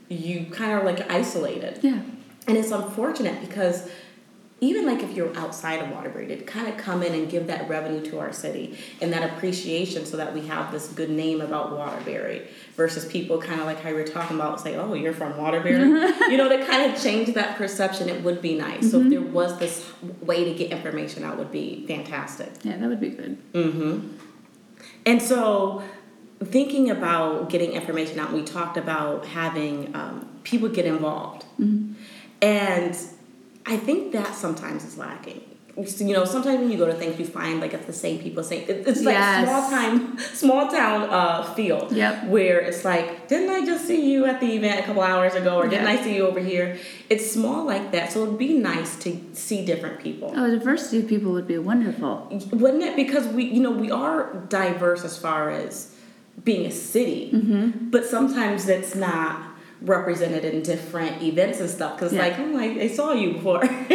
you 0.08 0.46
kind 0.50 0.78
of 0.78 0.84
like 0.84 1.10
isolated. 1.10 1.78
Yeah, 1.82 2.00
and 2.46 2.56
it's 2.56 2.70
unfortunate 2.70 3.40
because 3.40 3.88
even 4.62 4.86
like 4.86 5.02
if 5.02 5.16
you're 5.16 5.36
outside 5.36 5.82
of 5.82 5.90
Waterbury, 5.90 6.28
to 6.28 6.36
kind 6.36 6.68
of 6.68 6.76
come 6.76 7.02
in 7.02 7.12
and 7.14 7.28
give 7.28 7.48
that 7.48 7.68
revenue 7.68 8.00
to 8.10 8.20
our 8.20 8.32
city 8.32 8.78
and 9.00 9.12
that 9.12 9.28
appreciation 9.32 10.06
so 10.06 10.16
that 10.16 10.32
we 10.32 10.46
have 10.46 10.70
this 10.70 10.86
good 10.86 11.10
name 11.10 11.40
about 11.40 11.76
Waterbury 11.76 12.46
versus 12.76 13.04
people 13.04 13.42
kind 13.42 13.60
of 13.60 13.66
like 13.66 13.80
how 13.80 13.88
you 13.88 13.96
were 13.96 14.04
talking 14.04 14.36
about 14.36 14.60
say, 14.60 14.76
oh, 14.76 14.94
you're 14.94 15.12
from 15.12 15.36
Waterbury. 15.36 15.74
you 16.30 16.36
know, 16.36 16.48
to 16.48 16.64
kind 16.64 16.92
of 16.92 17.02
change 17.02 17.34
that 17.34 17.58
perception, 17.58 18.08
it 18.08 18.22
would 18.22 18.40
be 18.40 18.54
nice. 18.54 18.88
So 18.92 19.00
if 19.00 19.10
there 19.10 19.20
was 19.20 19.58
this 19.58 19.84
way 20.20 20.44
to 20.44 20.54
get 20.54 20.70
information 20.70 21.24
out 21.24 21.38
would 21.38 21.50
be 21.50 21.84
fantastic. 21.88 22.52
yeah, 22.62 22.76
that 22.76 22.88
would 22.88 23.00
be 23.00 23.10
good. 23.10 23.52
Mm-hmm. 23.52 24.16
And 25.04 25.20
so, 25.20 25.82
thinking 26.44 26.88
about 26.88 27.50
getting 27.50 27.72
information 27.72 28.20
out, 28.20 28.32
we 28.32 28.44
talked 28.44 28.76
about 28.76 29.26
having 29.26 29.92
um, 29.96 30.28
people 30.44 30.68
get 30.68 30.86
involved. 30.86 31.44
And 32.40 32.96
I 33.72 33.76
think 33.78 34.12
that 34.12 34.34
sometimes 34.34 34.84
is 34.84 34.96
lacking. 34.98 35.40
you 36.08 36.12
know, 36.16 36.26
sometimes 36.26 36.58
when 36.60 36.70
you 36.70 36.76
go 36.76 36.86
to 36.86 36.92
things, 37.02 37.18
you 37.18 37.24
find 37.24 37.54
like 37.62 37.72
it's 37.72 37.86
the 37.86 37.98
same 38.06 38.18
people 38.24 38.42
saying 38.44 38.64
it's 38.68 39.02
like 39.08 39.14
Yes. 39.14 39.48
small 39.48 39.62
time, 39.76 40.18
small 40.42 40.64
town 40.68 40.98
uh, 41.18 41.54
feel. 41.54 41.80
Yep. 41.90 42.14
Where 42.34 42.58
it's 42.68 42.84
like, 42.84 43.06
didn't 43.30 43.48
I 43.56 43.64
just 43.64 43.86
see 43.86 44.02
you 44.12 44.26
at 44.26 44.38
the 44.42 44.50
event 44.58 44.80
a 44.80 44.82
couple 44.82 45.00
hours 45.12 45.34
ago, 45.34 45.52
or 45.60 45.66
didn't 45.72 45.86
Yeah. 45.88 45.94
I 46.00 46.04
see 46.04 46.14
you 46.18 46.26
over 46.30 46.40
here? 46.52 46.66
It's 47.08 47.26
small 47.38 47.60
like 47.72 47.86
that, 47.94 48.12
so 48.12 48.16
it'd 48.24 48.38
be 48.48 48.52
nice 48.74 48.96
to 49.04 49.10
see 49.32 49.64
different 49.64 49.96
people. 50.06 50.28
Oh, 50.36 50.50
diversity 50.50 50.98
of 51.02 51.08
people 51.08 51.30
would 51.32 51.48
be 51.48 51.56
wonderful. 51.72 52.28
Wouldn't 52.52 52.82
it? 52.82 52.94
Because 52.94 53.26
we, 53.36 53.44
you 53.44 53.60
know, 53.64 53.70
we 53.70 53.90
are 53.90 54.18
diverse 54.50 55.02
as 55.10 55.16
far 55.16 55.48
as 55.50 55.72
being 56.44 56.66
a 56.66 56.70
city, 56.70 57.30
Mm-hmm. 57.32 57.88
but 57.94 58.04
sometimes 58.04 58.68
it's 58.68 58.94
not 58.94 59.32
represented 59.84 60.44
in 60.44 60.62
different 60.62 61.22
events 61.22 61.60
and 61.60 61.68
stuff. 61.68 61.96
Because 61.96 62.12
Yeah. 62.12 62.22
like, 62.22 62.38
oh, 62.38 62.56
I, 62.58 62.64
I 62.84 62.88
saw 62.88 63.12
you 63.12 63.32
before. 63.34 63.64
Yeah, 63.64 63.68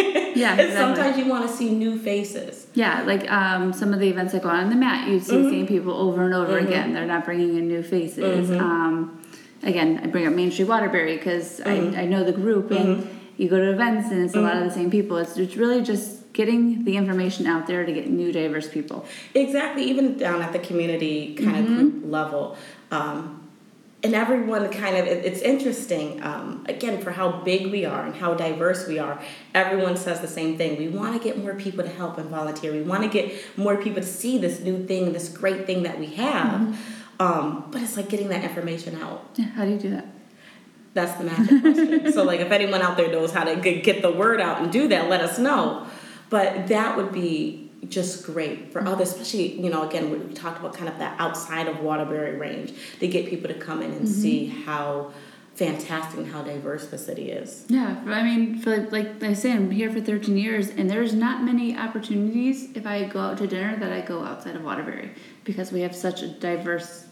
and 0.51 0.60
exactly. 0.62 0.75
sometimes 0.75 1.17
you 1.17 1.25
want 1.27 1.50
to 1.50 1.56
see 1.56 1.72
new 1.72 1.98
faces. 1.98 2.67
Yeah, 2.74 3.03
like 3.03 3.29
um, 3.32 3.74
some 3.74 3.94
of 3.94 4.00
the 4.00 4.08
events 4.10 4.34
that 4.34 4.44
go 4.44 4.50
on 4.50 4.63
in 4.63 4.70
the 4.70 4.75
mat, 4.75 5.08
you 5.08 5.20
see 5.20 5.34
Mm-hmm. 5.34 5.44
the 5.44 5.50
same 5.51 5.67
people 5.67 5.94
over 5.94 6.24
and 6.24 6.34
over 6.34 6.58
again. 6.58 6.94
They're 6.94 7.06
not 7.06 7.25
bringing 7.25 7.58
in 7.58 7.67
new 7.67 7.84
faces. 7.84 8.50
Mm-hmm. 8.50 8.60
Um, 8.60 9.22
again, 9.63 10.00
I 10.03 10.08
bring 10.08 10.27
up 10.27 10.34
Main 10.34 10.51
Street 10.51 10.67
Waterbury 10.67 11.17
because 11.17 11.60
Mm-hmm. 11.62 11.96
I, 11.96 12.01
I 12.01 12.06
know 12.06 12.24
the 12.24 12.34
group, 12.34 12.72
and 12.72 13.08
you 13.38 13.48
go 13.50 13.58
to 13.58 13.72
events 13.72 14.10
and 14.12 14.24
it's 14.25 14.36
a 14.36 14.41
lot 14.41 14.58
of 14.58 14.63
the 14.63 14.72
same 14.72 14.89
people. 14.91 15.17
It's, 15.17 15.38
it's 15.38 15.56
really 15.56 15.82
just 15.84 16.34
getting 16.34 16.84
the 16.84 16.98
information 16.98 17.48
out 17.48 17.65
there 17.67 17.86
to 17.86 17.91
get 17.91 18.08
new 18.10 18.32
diverse 18.32 18.67
people. 18.67 19.06
Exactly, 19.34 19.84
even 19.86 20.17
down 20.17 20.41
at 20.41 20.53
the 20.53 20.60
community 20.60 21.34
kind 21.36 21.58
of 21.58 21.65
group 21.67 22.03
level. 22.06 22.58
Um, 22.91 23.47
and 24.04 24.13
everyone 24.13 24.70
kind 24.70 24.96
of, 24.96 25.08
it, 25.08 25.25
it's 25.25 25.42
interesting, 25.42 26.22
um, 26.24 26.66
again, 26.70 27.01
for 27.01 27.12
how 27.12 27.42
big 27.42 27.72
we 27.72 27.84
are 27.84 28.06
and 28.06 28.16
how 28.16 28.34
diverse 28.36 28.88
we 28.88 29.00
are. 29.00 29.20
Everyone 29.56 29.98
says 29.98 30.22
the 30.22 30.27
same 30.27 30.58
thing. 30.58 30.77
We 30.77 30.88
want 30.88 31.20
to 31.20 31.24
get 31.24 31.38
more 31.38 31.56
people 31.56 31.84
to 31.84 31.89
help 31.89 32.18
and 32.18 32.30
volunteer. 32.30 32.72
We 32.72 32.84
want 32.84 33.04
to 33.04 33.10
get 33.10 33.34
more 33.58 33.75
people 33.77 34.01
to 34.01 34.08
see 34.08 34.38
this 34.38 34.60
new 34.60 34.86
thing, 34.86 35.13
this 35.13 35.30
great 35.30 35.66
thing 35.66 35.84
that 35.84 36.00
we 36.00 36.08
have. 36.08 36.80
Um, 37.20 37.70
but 37.72 37.82
it's 37.82 37.98
like 37.98 38.10
getting 38.10 38.30
that 38.30 38.44
information 38.44 39.01
out. 39.01 39.32
Yeah, 39.36 39.46
how 39.46 39.66
do 39.66 39.72
you 39.72 39.80
do 39.80 39.89
that? 39.89 40.06
That's 40.94 41.13
the 41.13 41.24
magic 41.24 41.62
question. 41.62 42.12
so, 42.12 42.24
like, 42.24 42.39
if 42.39 42.51
anyone 42.51 42.82
out 42.82 42.98
there 42.98 43.12
knows 43.12 43.32
how 43.32 43.44
to 43.44 43.56
get 43.56 44.01
the 44.01 44.12
word 44.12 44.39
out 44.39 44.62
and 44.62 44.72
do 44.72 44.88
that, 44.89 45.10
let 45.10 45.22
us 45.22 45.39
know. 45.39 45.88
But 46.30 46.68
that 46.68 46.98
would 46.98 47.12
be 47.12 47.66
just 47.89 48.25
great 48.25 48.72
for 48.72 48.86
others, 48.86 49.12
especially, 49.12 49.60
you 49.60 49.70
know, 49.70 49.88
again, 49.88 50.10
we 50.10 50.34
talked 50.34 50.60
about 50.60 50.74
kind 50.74 50.89
of 50.89 50.98
that 51.00 51.20
outside 51.20 51.67
of 51.67 51.79
Waterbury 51.82 52.38
range 52.38 52.74
to 53.00 53.08
get 53.08 53.27
people 53.27 53.48
to 53.48 53.53
come 53.60 53.82
in 53.82 53.91
and 53.91 54.08
see 54.08 54.48
how 54.48 55.12
fantastic 55.56 56.20
and 56.20 56.32
how 56.32 56.44
diverse 56.44 56.88
the 56.88 56.98
city 56.98 57.32
is. 57.32 57.65
Yeah, 57.67 58.00
I 58.06 58.22
mean, 58.22 58.60
for 58.60 58.77
like, 58.91 59.22
like 59.22 59.24
I 59.24 59.34
say, 59.34 59.51
I'm 59.51 59.72
here 59.72 59.91
for 59.91 60.00
13 60.00 60.38
years, 60.38 60.70
and 60.70 60.89
there's 60.89 61.13
not 61.13 61.44
many 61.44 61.75
opportunities 61.75 62.70
if 62.75 62.86
I 62.86 63.06
go 63.06 63.20
out 63.20 63.39
to 63.39 63.48
dinner 63.48 63.75
that 63.77 63.91
I 63.91 64.01
go 64.01 64.24
outside 64.24 64.56
of 64.56 64.63
Waterbury 64.63 65.12
because 65.44 65.72
we 65.72 65.82
have 65.82 65.96
such 65.96 66.22
a 66.22 66.27
diverse 66.27 67.06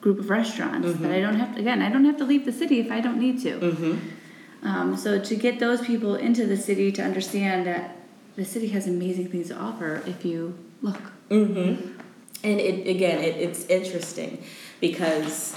group 0.00 0.18
of 0.18 0.28
restaurants 0.28 0.98
that 0.98 1.12
I 1.12 1.20
don't 1.20 1.36
have 1.36 1.54
to. 1.54 1.60
Again, 1.60 1.82
I 1.82 1.88
don't 1.88 2.04
have 2.04 2.16
to 2.18 2.24
leave 2.24 2.44
the 2.44 2.52
city 2.52 2.80
if 2.80 2.90
I 2.90 3.00
don't 3.00 3.18
need 3.18 3.40
to. 3.42 3.58
Mm-hmm. 3.60 4.66
Um, 4.66 4.96
so 4.96 5.20
to 5.20 5.36
get 5.36 5.60
those 5.60 5.80
people 5.82 6.16
into 6.16 6.46
the 6.46 6.56
city 6.56 6.90
to 6.92 7.02
understand 7.02 7.66
that 7.66 7.96
the 8.36 8.44
city 8.44 8.68
has 8.68 8.86
amazing 8.86 9.28
things 9.28 9.48
to 9.48 9.56
offer 9.56 10.02
if 10.06 10.24
you 10.24 10.58
look. 10.82 11.00
Mm-hmm. 11.30 11.98
And 12.42 12.60
it 12.60 12.88
again, 12.88 13.22
it, 13.22 13.36
it's 13.36 13.64
interesting 13.66 14.44
because 14.80 15.54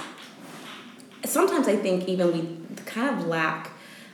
sometimes 1.25 1.67
I 1.67 1.75
think 1.75 2.07
even 2.07 2.31
we 2.31 2.84
kind 2.86 3.19
of 3.19 3.27
lack 3.27 3.72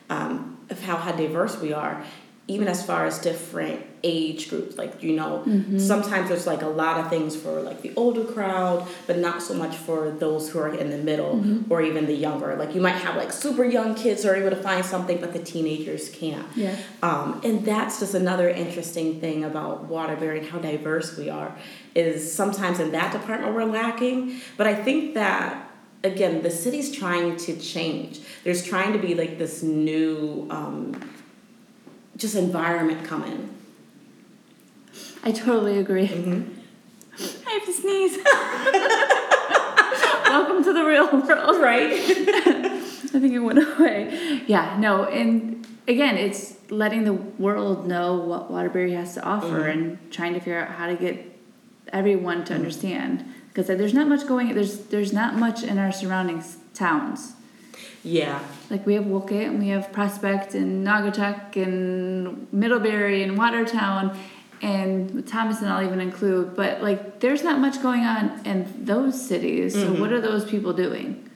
um, 0.10 0.58
of 0.70 0.82
how, 0.82 0.98
how 0.98 1.12
diverse 1.12 1.60
we 1.60 1.74
are, 1.74 2.04
even 2.48 2.68
as 2.68 2.86
far 2.86 3.06
as 3.06 3.20
different 3.20 3.86
age 4.04 4.50
groups. 4.50 4.78
Like 4.78 5.02
you 5.02 5.16
know, 5.16 5.44
sometimes 5.80 6.28
there's 6.28 6.46
like 6.46 6.62
a 6.62 6.68
lot 6.68 7.00
of 7.00 7.10
things 7.10 7.36
for 7.36 7.62
like 7.62 7.82
the 7.82 7.94
older 7.96 8.26
crowd, 8.26 8.86
but 9.08 9.18
not 9.18 9.42
so 9.42 9.54
much 9.54 9.76
for 9.76 10.12
those 10.12 10.50
who 10.50 10.60
are 10.60 10.74
in 10.76 10.90
the 10.90 10.98
middle 10.98 11.42
or 11.70 11.82
even 11.82 12.06
the 12.06 12.14
younger. 12.14 12.56
Like 12.56 12.76
you 12.76 12.82
might 12.82 12.98
have 12.98 13.16
like 13.16 13.32
super 13.32 13.64
young 13.64 13.96
kids 13.96 14.24
who 14.24 14.30
are 14.30 14.36
able 14.36 14.50
to 14.50 14.62
find 14.62 14.86
something, 14.86 15.20
but 15.22 15.32
the 15.32 15.40
teenagers 15.40 16.10
can't. 16.10 16.46
Yeah. 16.56 16.76
Um, 17.02 17.40
and 17.46 17.64
that's 17.66 18.00
just 18.00 18.14
another 18.14 18.50
interesting 18.50 19.22
thing 19.22 19.46
about 19.46 19.86
Waterbury 19.86 20.40
and 20.40 20.48
how 20.48 20.60
diverse 20.60 21.18
we 21.18 21.30
are. 21.30 21.56
Is 21.96 22.34
sometimes 22.34 22.80
in 22.80 22.92
that 22.92 23.14
department 23.14 23.54
we're 23.54 23.66
lacking, 23.66 24.42
but 24.58 24.68
I 24.68 24.76
think 24.76 25.14
that 25.14 25.70
again 26.04 26.42
the 26.42 26.52
city's 26.52 26.92
trying 26.92 27.38
to 27.38 27.56
change. 27.56 28.20
There's 28.44 28.66
trying 28.66 28.92
to 28.92 29.00
be 29.00 29.16
like 29.16 29.38
this 29.38 29.64
new 29.64 30.48
um, 30.50 31.00
just 32.18 32.36
environment 32.36 33.06
coming. 33.06 33.50
I 35.24 35.32
totally 35.32 35.78
agree. 35.80 36.08
Mm-hmm. 36.08 36.52
I 37.48 37.52
have 37.52 37.66
to 37.66 37.74
sneeze. 37.74 38.18
Welcome 40.30 40.64
to 40.64 40.74
the 40.74 40.84
real 40.84 41.10
world. 41.12 41.62
Right. 41.62 41.94
I 41.94 43.20
think 43.20 43.34
it 43.34 43.40
went 43.40 43.60
away. 43.60 44.42
Yeah, 44.48 44.78
no, 44.80 45.06
and 45.06 45.66
again, 45.88 46.18
it's 46.18 46.56
letting 46.72 47.04
the 47.04 47.14
world 47.14 47.86
know 47.88 48.16
what 48.16 48.50
Waterbury 48.50 48.94
has 48.94 49.14
to 49.14 49.24
offer 49.24 49.62
Mm-hmm. 49.62 49.80
and 49.80 50.12
trying 50.12 50.34
to 50.34 50.40
figure 50.40 50.60
out 50.60 50.70
how 50.72 50.88
to 50.88 50.96
get 50.96 51.40
everyone 51.92 52.44
to 52.46 52.54
understand. 52.56 53.24
Because 53.50 53.68
there's 53.68 53.94
not 53.94 54.08
much 54.08 54.26
going. 54.28 54.56
There's 54.56 54.86
there's 54.88 55.14
not 55.14 55.36
much 55.36 55.62
in 55.64 55.78
our 55.78 55.92
surroundings 55.92 56.58
towns. 56.74 57.34
Yeah. 58.04 58.44
Like 58.70 58.86
we 58.86 58.96
have 58.96 59.06
Wolcott 59.06 59.32
and 59.32 59.60
we 59.60 59.70
have 59.70 59.92
Prospect 59.92 60.54
and 60.54 60.86
Naugatuck 60.86 61.56
and 61.56 62.52
Middlebury 62.52 63.24
and 63.24 63.38
Watertown 63.38 64.18
and 64.62 65.28
Thomaston 65.28 65.68
I'll 65.68 65.86
even 65.86 66.00
include. 66.02 66.56
But 66.56 66.82
like 66.82 67.20
there's 67.20 67.44
not 67.44 67.60
much 67.60 67.82
going 67.82 68.02
on 68.02 68.46
in 68.46 68.86
those 68.86 69.26
cities. 69.26 69.76
Mm-hmm. 69.76 69.96
So 69.96 70.02
what 70.02 70.12
are 70.12 70.22
those 70.22 70.46
people 70.46 70.74
doing? 70.74 71.30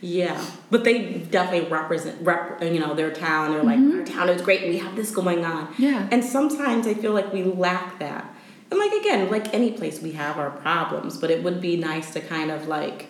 Yeah, 0.00 0.44
but 0.70 0.84
they 0.84 1.14
definitely 1.14 1.70
represent, 1.70 2.20
rep, 2.20 2.62
you 2.62 2.78
know, 2.78 2.92
their 2.92 3.10
town. 3.10 3.52
They're 3.52 3.62
like, 3.62 3.78
our 3.78 4.04
town 4.04 4.28
is 4.28 4.42
great. 4.42 4.68
We 4.68 4.76
have 4.76 4.94
this 4.96 5.10
going 5.10 5.46
on. 5.46 5.72
Yeah. 5.78 6.06
And 6.10 6.22
sometimes 6.22 6.86
I 6.86 6.92
feel 6.92 7.12
like 7.14 7.32
we 7.32 7.42
lack 7.42 7.98
that. 8.00 8.34
And 8.70 8.78
like 8.78 8.92
again, 8.92 9.30
like 9.30 9.54
any 9.54 9.72
place, 9.72 10.02
we 10.02 10.12
have 10.12 10.36
our 10.36 10.50
problems, 10.50 11.16
but 11.16 11.30
it 11.30 11.42
would 11.42 11.58
be 11.58 11.76
nice 11.76 12.12
to 12.12 12.20
kind 12.20 12.50
of 12.50 12.68
like 12.68 13.08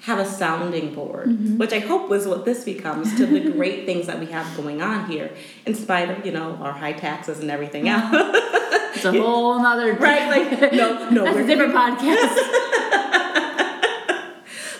have 0.00 0.18
a 0.18 0.24
sounding 0.24 0.94
board, 0.94 1.58
which 1.58 1.72
I 1.72 1.78
hope 1.78 2.08
was 2.08 2.26
what 2.26 2.44
this 2.44 2.64
becomes 2.64 3.14
to 3.18 3.26
the 3.26 3.50
great 3.56 3.84
things 3.86 4.06
that 4.06 4.18
we 4.18 4.26
have 4.26 4.56
going 4.56 4.80
on 4.80 5.10
here, 5.10 5.30
in 5.66 5.74
spite 5.74 6.08
of 6.10 6.24
you 6.26 6.32
know 6.32 6.56
our 6.56 6.72
high 6.72 6.92
taxes 6.94 7.40
and 7.40 7.50
everything 7.50 7.88
else. 7.88 8.10
It's 8.92 9.04
a 9.04 9.12
whole 9.12 9.52
other 9.64 9.92
right? 9.94 10.28
Like 10.28 10.72
no, 10.72 11.08
no, 11.10 11.24
That's 11.24 11.36
we're 11.36 11.44
a 11.44 11.46
different 11.46 11.72
podcast. 11.72 12.36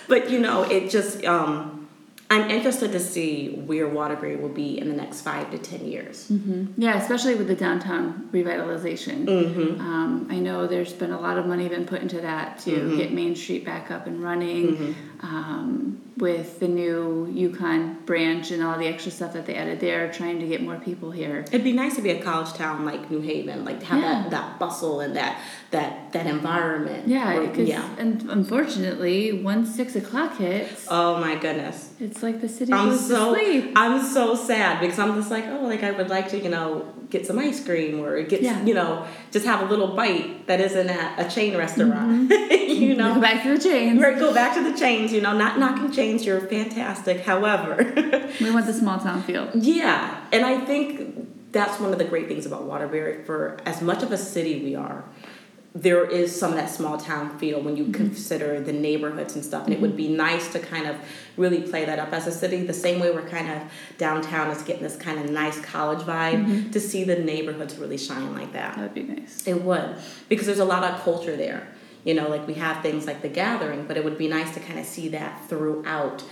But 0.09 0.29
you 0.29 0.41
know, 0.41 0.63
it 0.65 0.91
just 0.91 1.25
um, 1.25 1.89
I'm 2.29 2.51
interested 2.51 2.91
to 2.93 2.99
see 3.01 3.51
where 3.55 3.89
Waterbury 3.89 4.35
will 4.35 4.49
be 4.49 4.77
in 4.81 4.89
the 4.89 4.95
next 4.97 5.21
five 5.21 5.53
to 5.53 5.59
ten 5.59 5.87
years. 5.87 6.31
Yeah, 6.77 6.97
especially 7.01 7.37
with 7.37 7.47
the 7.47 7.55
downtown 7.55 8.29
revitalization. 8.33 9.27
Mm-hmm. 9.27 9.81
Um, 9.81 10.27
I 10.29 10.41
know 10.41 10.67
there's 10.67 10.93
been 10.93 11.13
a 11.13 11.21
lot 11.21 11.39
of 11.39 11.47
money 11.47 11.69
been 11.69 11.87
put 11.87 12.03
into 12.03 12.21
that 12.23 12.59
to 12.61 12.71
Mm-hmm. 12.73 12.97
get 12.97 13.13
Main 13.13 13.37
Street 13.37 13.65
back 13.65 13.93
up 13.93 14.09
and 14.09 14.21
running. 14.23 14.97
Um, 15.23 16.01
with 16.17 16.61
the 16.61 16.69
new 16.69 17.27
UConn 17.35 18.05
branch 18.05 18.51
and 18.51 18.63
all 18.63 18.79
the 18.79 18.87
extra 18.87 19.11
stuff 19.11 19.33
that 19.35 19.47
they 19.47 19.55
added 19.55 19.81
there, 19.81 20.11
trying 20.13 20.39
to 20.41 20.47
get 20.47 20.63
more 20.63 20.77
people 20.77 21.11
here. 21.11 21.45
It'd 21.49 21.65
be 21.65 21.73
nice 21.73 21.97
to 21.97 22.03
be 22.03 22.11
a 22.11 22.23
college 22.23 22.53
town 22.55 22.85
like 22.85 23.11
New 23.11 23.21
Haven, 23.21 23.65
like 23.65 23.81
to 23.81 23.87
have 23.87 24.01
Yeah. 24.01 24.23
that, 24.23 24.31
that 24.31 24.59
bustle 24.59 25.01
and 25.01 25.17
that 25.17 25.39
that 25.71 26.13
that 26.13 26.27
environment. 26.27 27.07
Yeah, 27.09 27.53
yeah. 27.55 27.89
and 27.99 28.23
unfortunately, 28.31 29.33
once 29.43 29.75
six 29.75 29.97
o'clock 29.97 30.37
hits, 30.39 30.87
Oh 30.91 31.19
my 31.21 31.37
goodness. 31.37 31.91
it's 32.01 32.23
like 32.23 32.41
the 32.41 32.49
city 32.49 32.73
I'm 32.73 32.91
goes 32.91 33.07
so 33.09 33.35
to 33.35 33.41
sleep. 33.41 33.73
I'm 33.77 34.03
so 34.03 34.35
sad 34.35 34.81
because 34.81 34.99
I'm 34.99 35.15
just 35.15 35.31
like 35.31 35.47
oh 35.49 35.61
like 35.65 35.83
I 35.83 35.91
would 35.93 36.09
like 36.11 36.29
to 36.31 36.39
you 36.39 36.49
know 36.51 36.93
get 37.09 37.27
some 37.27 37.39
ice 37.39 37.65
cream 37.65 38.01
or 38.01 38.23
get 38.23 38.43
Yeah. 38.43 38.63
you 38.65 38.75
know 38.75 39.07
just 39.33 39.45
have 39.47 39.63
a 39.63 39.65
little 39.65 39.89
bite 39.97 40.47
that 40.47 40.61
isn't 40.61 40.89
at 40.89 41.19
a 41.27 41.31
chain 41.35 41.57
restaurant 41.57 42.31
you 42.51 42.95
know 42.95 43.15
Go 43.15 43.21
back 43.21 43.43
to 43.45 43.57
the 43.57 43.63
chains. 43.63 44.01
Go 44.01 44.33
back 44.35 44.55
to 44.55 44.63
the 44.71 44.77
chains, 44.79 45.10
you 45.13 45.21
know, 45.21 45.37
not 45.37 45.59
knocking 45.59 45.91
chains, 45.91 46.25
you're 46.25 46.41
fantastic. 46.41 47.21
However, 47.21 47.77
We 48.41 48.51
want 48.51 48.67
the 48.67 48.73
small 48.83 48.99
town 48.99 49.23
feel. 49.23 49.51
yeah, 49.55 50.25
and 50.33 50.45
I 50.45 50.65
think 50.65 51.53
that's 51.53 51.81
one 51.81 51.93
of 51.93 51.99
the 51.99 52.05
great 52.05 52.29
things 52.29 52.47
about 52.47 52.65
Waterbury. 52.65 53.25
For 53.25 53.59
as 53.67 53.83
much 53.83 54.03
of 54.03 54.13
a 54.13 54.19
city 54.19 54.63
we 54.63 54.75
are, 54.75 55.05
there 55.75 56.05
is 56.05 56.39
some 56.39 56.51
of 56.51 56.57
that 56.57 56.69
small 56.69 56.99
town 56.99 57.39
feel 57.39 57.61
when 57.61 57.77
you 57.77 57.85
mm-hmm. 57.85 57.93
consider 57.93 58.61
the 58.61 58.73
neighborhoods 58.73 59.37
and 59.37 59.45
stuff. 59.45 59.65
And 59.65 59.73
it 59.73 59.81
would 59.81 59.97
be 59.97 60.07
mm-hmm. 60.07 60.17
nice 60.17 60.53
to 60.53 60.59
kind 60.59 60.87
of 60.87 60.97
really 61.37 61.63
play 61.63 61.85
that 61.85 61.99
up 61.99 62.13
as 62.13 62.27
a 62.27 62.33
city, 62.33 62.65
the 62.65 62.73
same 62.73 63.01
way 63.01 63.11
we're 63.13 63.29
kind 63.29 63.51
of 63.51 63.63
downtown 63.97 64.51
is 64.51 64.63
getting 64.63 64.83
this 64.83 64.97
kind 64.97 65.21
of 65.21 65.31
nice 65.31 65.61
college 65.61 66.01
vibe, 66.01 66.45
mm-hmm. 66.45 66.71
to 66.71 66.81
see 66.81 67.05
the 67.05 67.17
neighborhoods 67.17 67.77
really 67.77 67.99
shine 67.99 68.35
like 68.35 68.53
that. 68.53 68.75
That 68.77 68.83
would 68.83 68.95
be 68.95 69.03
nice. 69.03 69.47
It 69.47 69.63
would, 69.63 69.97
because 70.29 70.47
there's 70.47 70.59
a 70.59 70.65
lot 70.65 70.83
of 70.83 71.01
culture 71.03 71.37
there. 71.37 71.69
You 72.05 72.15
know, 72.15 72.29
like 72.29 72.47
we 72.47 72.55
have 72.55 72.83
things 72.83 73.07
like 73.07 73.23
the 73.23 73.29
gathering, 73.29 73.87
but 73.87 73.97
it 73.97 74.05
would 74.05 74.19
be 74.19 74.29
nice 74.29 74.55
to 74.55 74.61
kind 74.61 74.79
of 74.79 74.87
see 74.87 75.09
that 75.09 75.49
throughout 75.49 76.25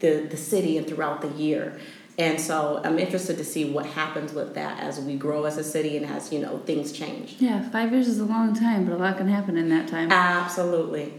the, 0.00 0.26
the 0.30 0.36
city 0.36 0.78
and 0.78 0.86
throughout 0.86 1.20
the 1.20 1.28
year. 1.30 1.78
And 2.18 2.40
so 2.40 2.80
I'm 2.82 2.98
interested 2.98 3.36
to 3.38 3.44
see 3.44 3.70
what 3.70 3.84
happens 3.86 4.32
with 4.32 4.54
that 4.54 4.80
as 4.80 4.98
we 4.98 5.16
grow 5.16 5.44
as 5.44 5.58
a 5.58 5.64
city 5.64 5.96
and 5.96 6.06
as, 6.06 6.32
you 6.32 6.38
know, 6.38 6.58
things 6.60 6.92
change. 6.92 7.36
Yeah, 7.38 7.68
five 7.68 7.92
years 7.92 8.08
is 8.08 8.18
a 8.18 8.24
long 8.24 8.54
time, 8.54 8.86
but 8.86 8.94
a 8.94 8.96
lot 8.96 9.18
can 9.18 9.28
happen 9.28 9.56
in 9.56 9.68
that 9.68 9.88
time. 9.88 10.10
Absolutely. 10.10 11.12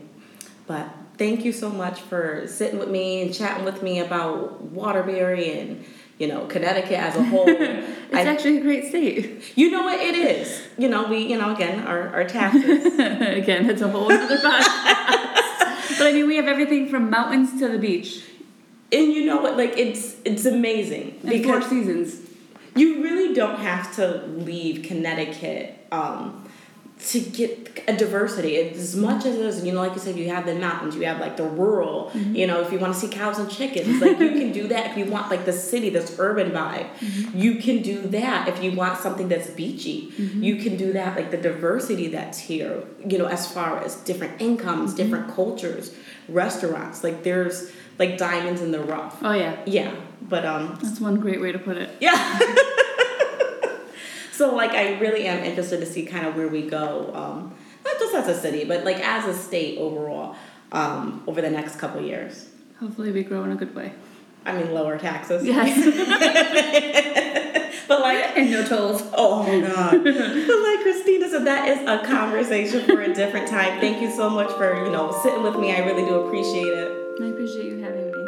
But 0.66 0.90
thank 1.18 1.46
you 1.46 1.52
so 1.52 1.70
much 1.70 2.02
for 2.02 2.48
sitting 2.48 2.80
with 2.80 2.90
me 2.90 3.22
and 3.22 3.34
chatting 3.34 3.64
with 3.64 3.84
me 3.84 4.00
about 4.00 4.62
Waterbury 4.62 5.60
and, 5.60 5.86
you 6.20 6.28
know, 6.28 6.46
Connecticut 6.46 6.94
as 7.00 7.16
a 7.16 7.24
whole. 7.32 7.48
it's 7.48 8.14
I- 8.14 8.22
actually 8.24 8.58
a 8.58 8.62
great 8.62 8.86
state. 8.90 9.44
you 9.56 9.70
know 9.72 9.84
what 9.84 10.00
it 10.00 10.16
is. 10.16 10.64
You 10.78 10.90
know, 10.90 11.08
we, 11.08 11.20
you 11.20 11.38
know, 11.38 11.54
again, 11.54 11.86
our, 11.88 12.10
our 12.10 12.24
taxes. 12.26 12.86
Again, 13.00 13.70
it's 13.70 13.82
a 13.82 13.88
whole 13.88 14.12
other 14.12 14.38
podcast. 14.38 15.98
but 15.98 16.08
I 16.08 16.12
mean, 16.14 16.28
we 16.28 16.36
have 16.38 16.48
everything 16.48 16.90
from 16.90 17.10
mountains 17.10 17.60
to 17.60 17.68
the 17.68 17.78
beach 17.80 18.24
and 18.92 19.12
you 19.12 19.26
know 19.26 19.38
what, 19.42 19.58
like 19.58 19.78
it's 19.78 20.16
it's 20.24 20.46
amazing 20.46 21.12
and 21.22 21.22
four 21.22 21.30
because 21.32 21.66
seasons. 21.70 22.22
you 22.76 23.04
really 23.04 23.34
don't 23.34 23.60
have 23.60 23.94
to 23.98 24.26
leave 24.28 24.84
Connecticut 24.84 25.78
um, 25.92 26.47
to 27.00 27.20
get 27.20 27.84
a 27.88 27.96
diversity. 27.96 28.58
As 28.58 28.96
much 28.96 29.26
as 29.26 29.36
it 29.36 29.46
is, 29.46 29.64
you 29.64 29.72
know, 29.72 29.82
like 29.82 29.94
you 29.94 30.00
said, 30.00 30.16
you 30.16 30.30
have 30.30 30.46
the 30.46 30.56
mountains, 30.56 30.96
you 30.96 31.06
have 31.06 31.20
like 31.20 31.38
the 31.38 31.44
rural. 31.44 32.12
Mm-hmm. 32.14 32.36
You 32.36 32.48
know, 32.48 32.62
if 32.62 32.72
you 32.72 32.80
want 32.80 32.94
to 32.94 33.00
see 33.00 33.08
cows 33.08 33.38
and 33.38 33.50
chickens, 33.50 34.02
like 34.02 34.20
you 34.20 34.32
can 34.32 34.52
do 34.52 34.68
that. 34.70 34.92
If 34.92 34.98
you 34.98 35.06
want 35.06 35.30
like 35.30 35.46
the 35.46 35.54
city, 35.54 35.90
this 35.90 36.16
urban 36.20 36.52
vibe, 36.52 36.90
mm-hmm. 36.96 37.38
you 37.38 37.56
can 37.56 37.82
do 37.82 38.02
that. 38.02 38.48
If 38.48 38.64
you 38.64 38.72
want 38.72 39.00
something 39.00 39.28
that's 39.28 39.50
beachy, 39.52 40.12
mm-hmm. 40.18 40.44
you 40.44 40.56
can 40.56 40.76
do 40.76 40.92
that. 40.94 41.16
Like 41.16 41.30
the 41.32 41.38
diversity 41.38 42.08
that's 42.08 42.40
here, 42.40 42.84
you 43.08 43.18
know, 43.18 43.28
as 43.28 43.52
far 43.52 43.80
as 43.84 43.96
different 43.98 44.42
incomes, 44.42 44.96
different 44.96 45.34
cultures, 45.34 45.96
restaurants. 46.28 47.04
Like 47.04 47.24
there's 47.24 47.72
like 48.00 48.18
diamonds 48.18 48.62
in 48.62 48.72
the 48.72 48.80
rough. 48.80 49.20
Oh 49.22 49.34
yeah, 49.34 49.58
Yeah, 49.66 49.96
but 50.22 50.46
um, 50.46 50.78
that's 50.82 51.00
one 51.00 51.20
great 51.20 51.42
way 51.42 51.52
to 51.52 51.60
put 51.60 51.78
it. 51.78 51.90
yeah. 52.00 52.40
so 54.38 54.56
like 54.56 54.72
I 54.72 55.00
really 55.00 55.26
am 55.26 55.44
interested 55.44 55.80
to 55.80 55.86
see 55.86 56.06
kind 56.06 56.28
of 56.28 56.36
where 56.36 56.48
we 56.48 56.70
go, 56.70 57.12
um, 57.14 57.56
not 57.84 58.00
just 58.00 58.14
as 58.14 58.28
a 58.28 58.40
city, 58.40 58.66
but 58.66 58.86
like 58.86 58.98
as 58.98 59.26
a 59.26 59.34
state 59.34 59.80
overall, 59.80 60.36
um, 60.72 61.24
over 61.28 61.42
the 61.42 61.50
next 61.50 61.78
couple 61.78 62.02
years. 62.02 62.48
Hopefully, 62.80 63.12
we 63.12 63.24
grow 63.24 63.44
in 63.44 63.52
a 63.52 63.56
good 63.56 63.76
way. 63.76 63.94
I 64.46 64.54
mean, 64.54 64.74
lower 64.74 64.98
taxes. 64.98 65.46
Yes, 65.46 65.76
But 67.88 68.02
like, 68.02 68.38
and 68.38 68.52
no 68.52 68.68
tolls. 68.68 69.02
oh 69.14 69.44
my 69.44 69.66
god. 69.66 69.92
but 70.04 70.16
like 70.16 70.82
Christina 70.84 71.30
said, 71.30 71.46
that 71.46 71.70
is 71.70 71.80
a 71.88 72.06
conversation 72.06 72.86
for 72.86 73.02
a 73.02 73.14
different 73.14 73.48
time. 73.48 73.80
Thank 73.80 74.02
you 74.02 74.12
so 74.12 74.30
much 74.30 74.52
for 74.52 74.86
you 74.86 74.92
know 74.92 75.18
sitting 75.24 75.42
with 75.42 75.58
me. 75.58 75.74
I 75.74 75.80
really 75.80 76.04
do 76.04 76.22
appreciate 76.22 76.68
it. 76.68 77.22
I 77.22 77.28
appreciate 77.28 77.66
you 77.66 77.82
having 77.82 78.12
me. 78.12 78.27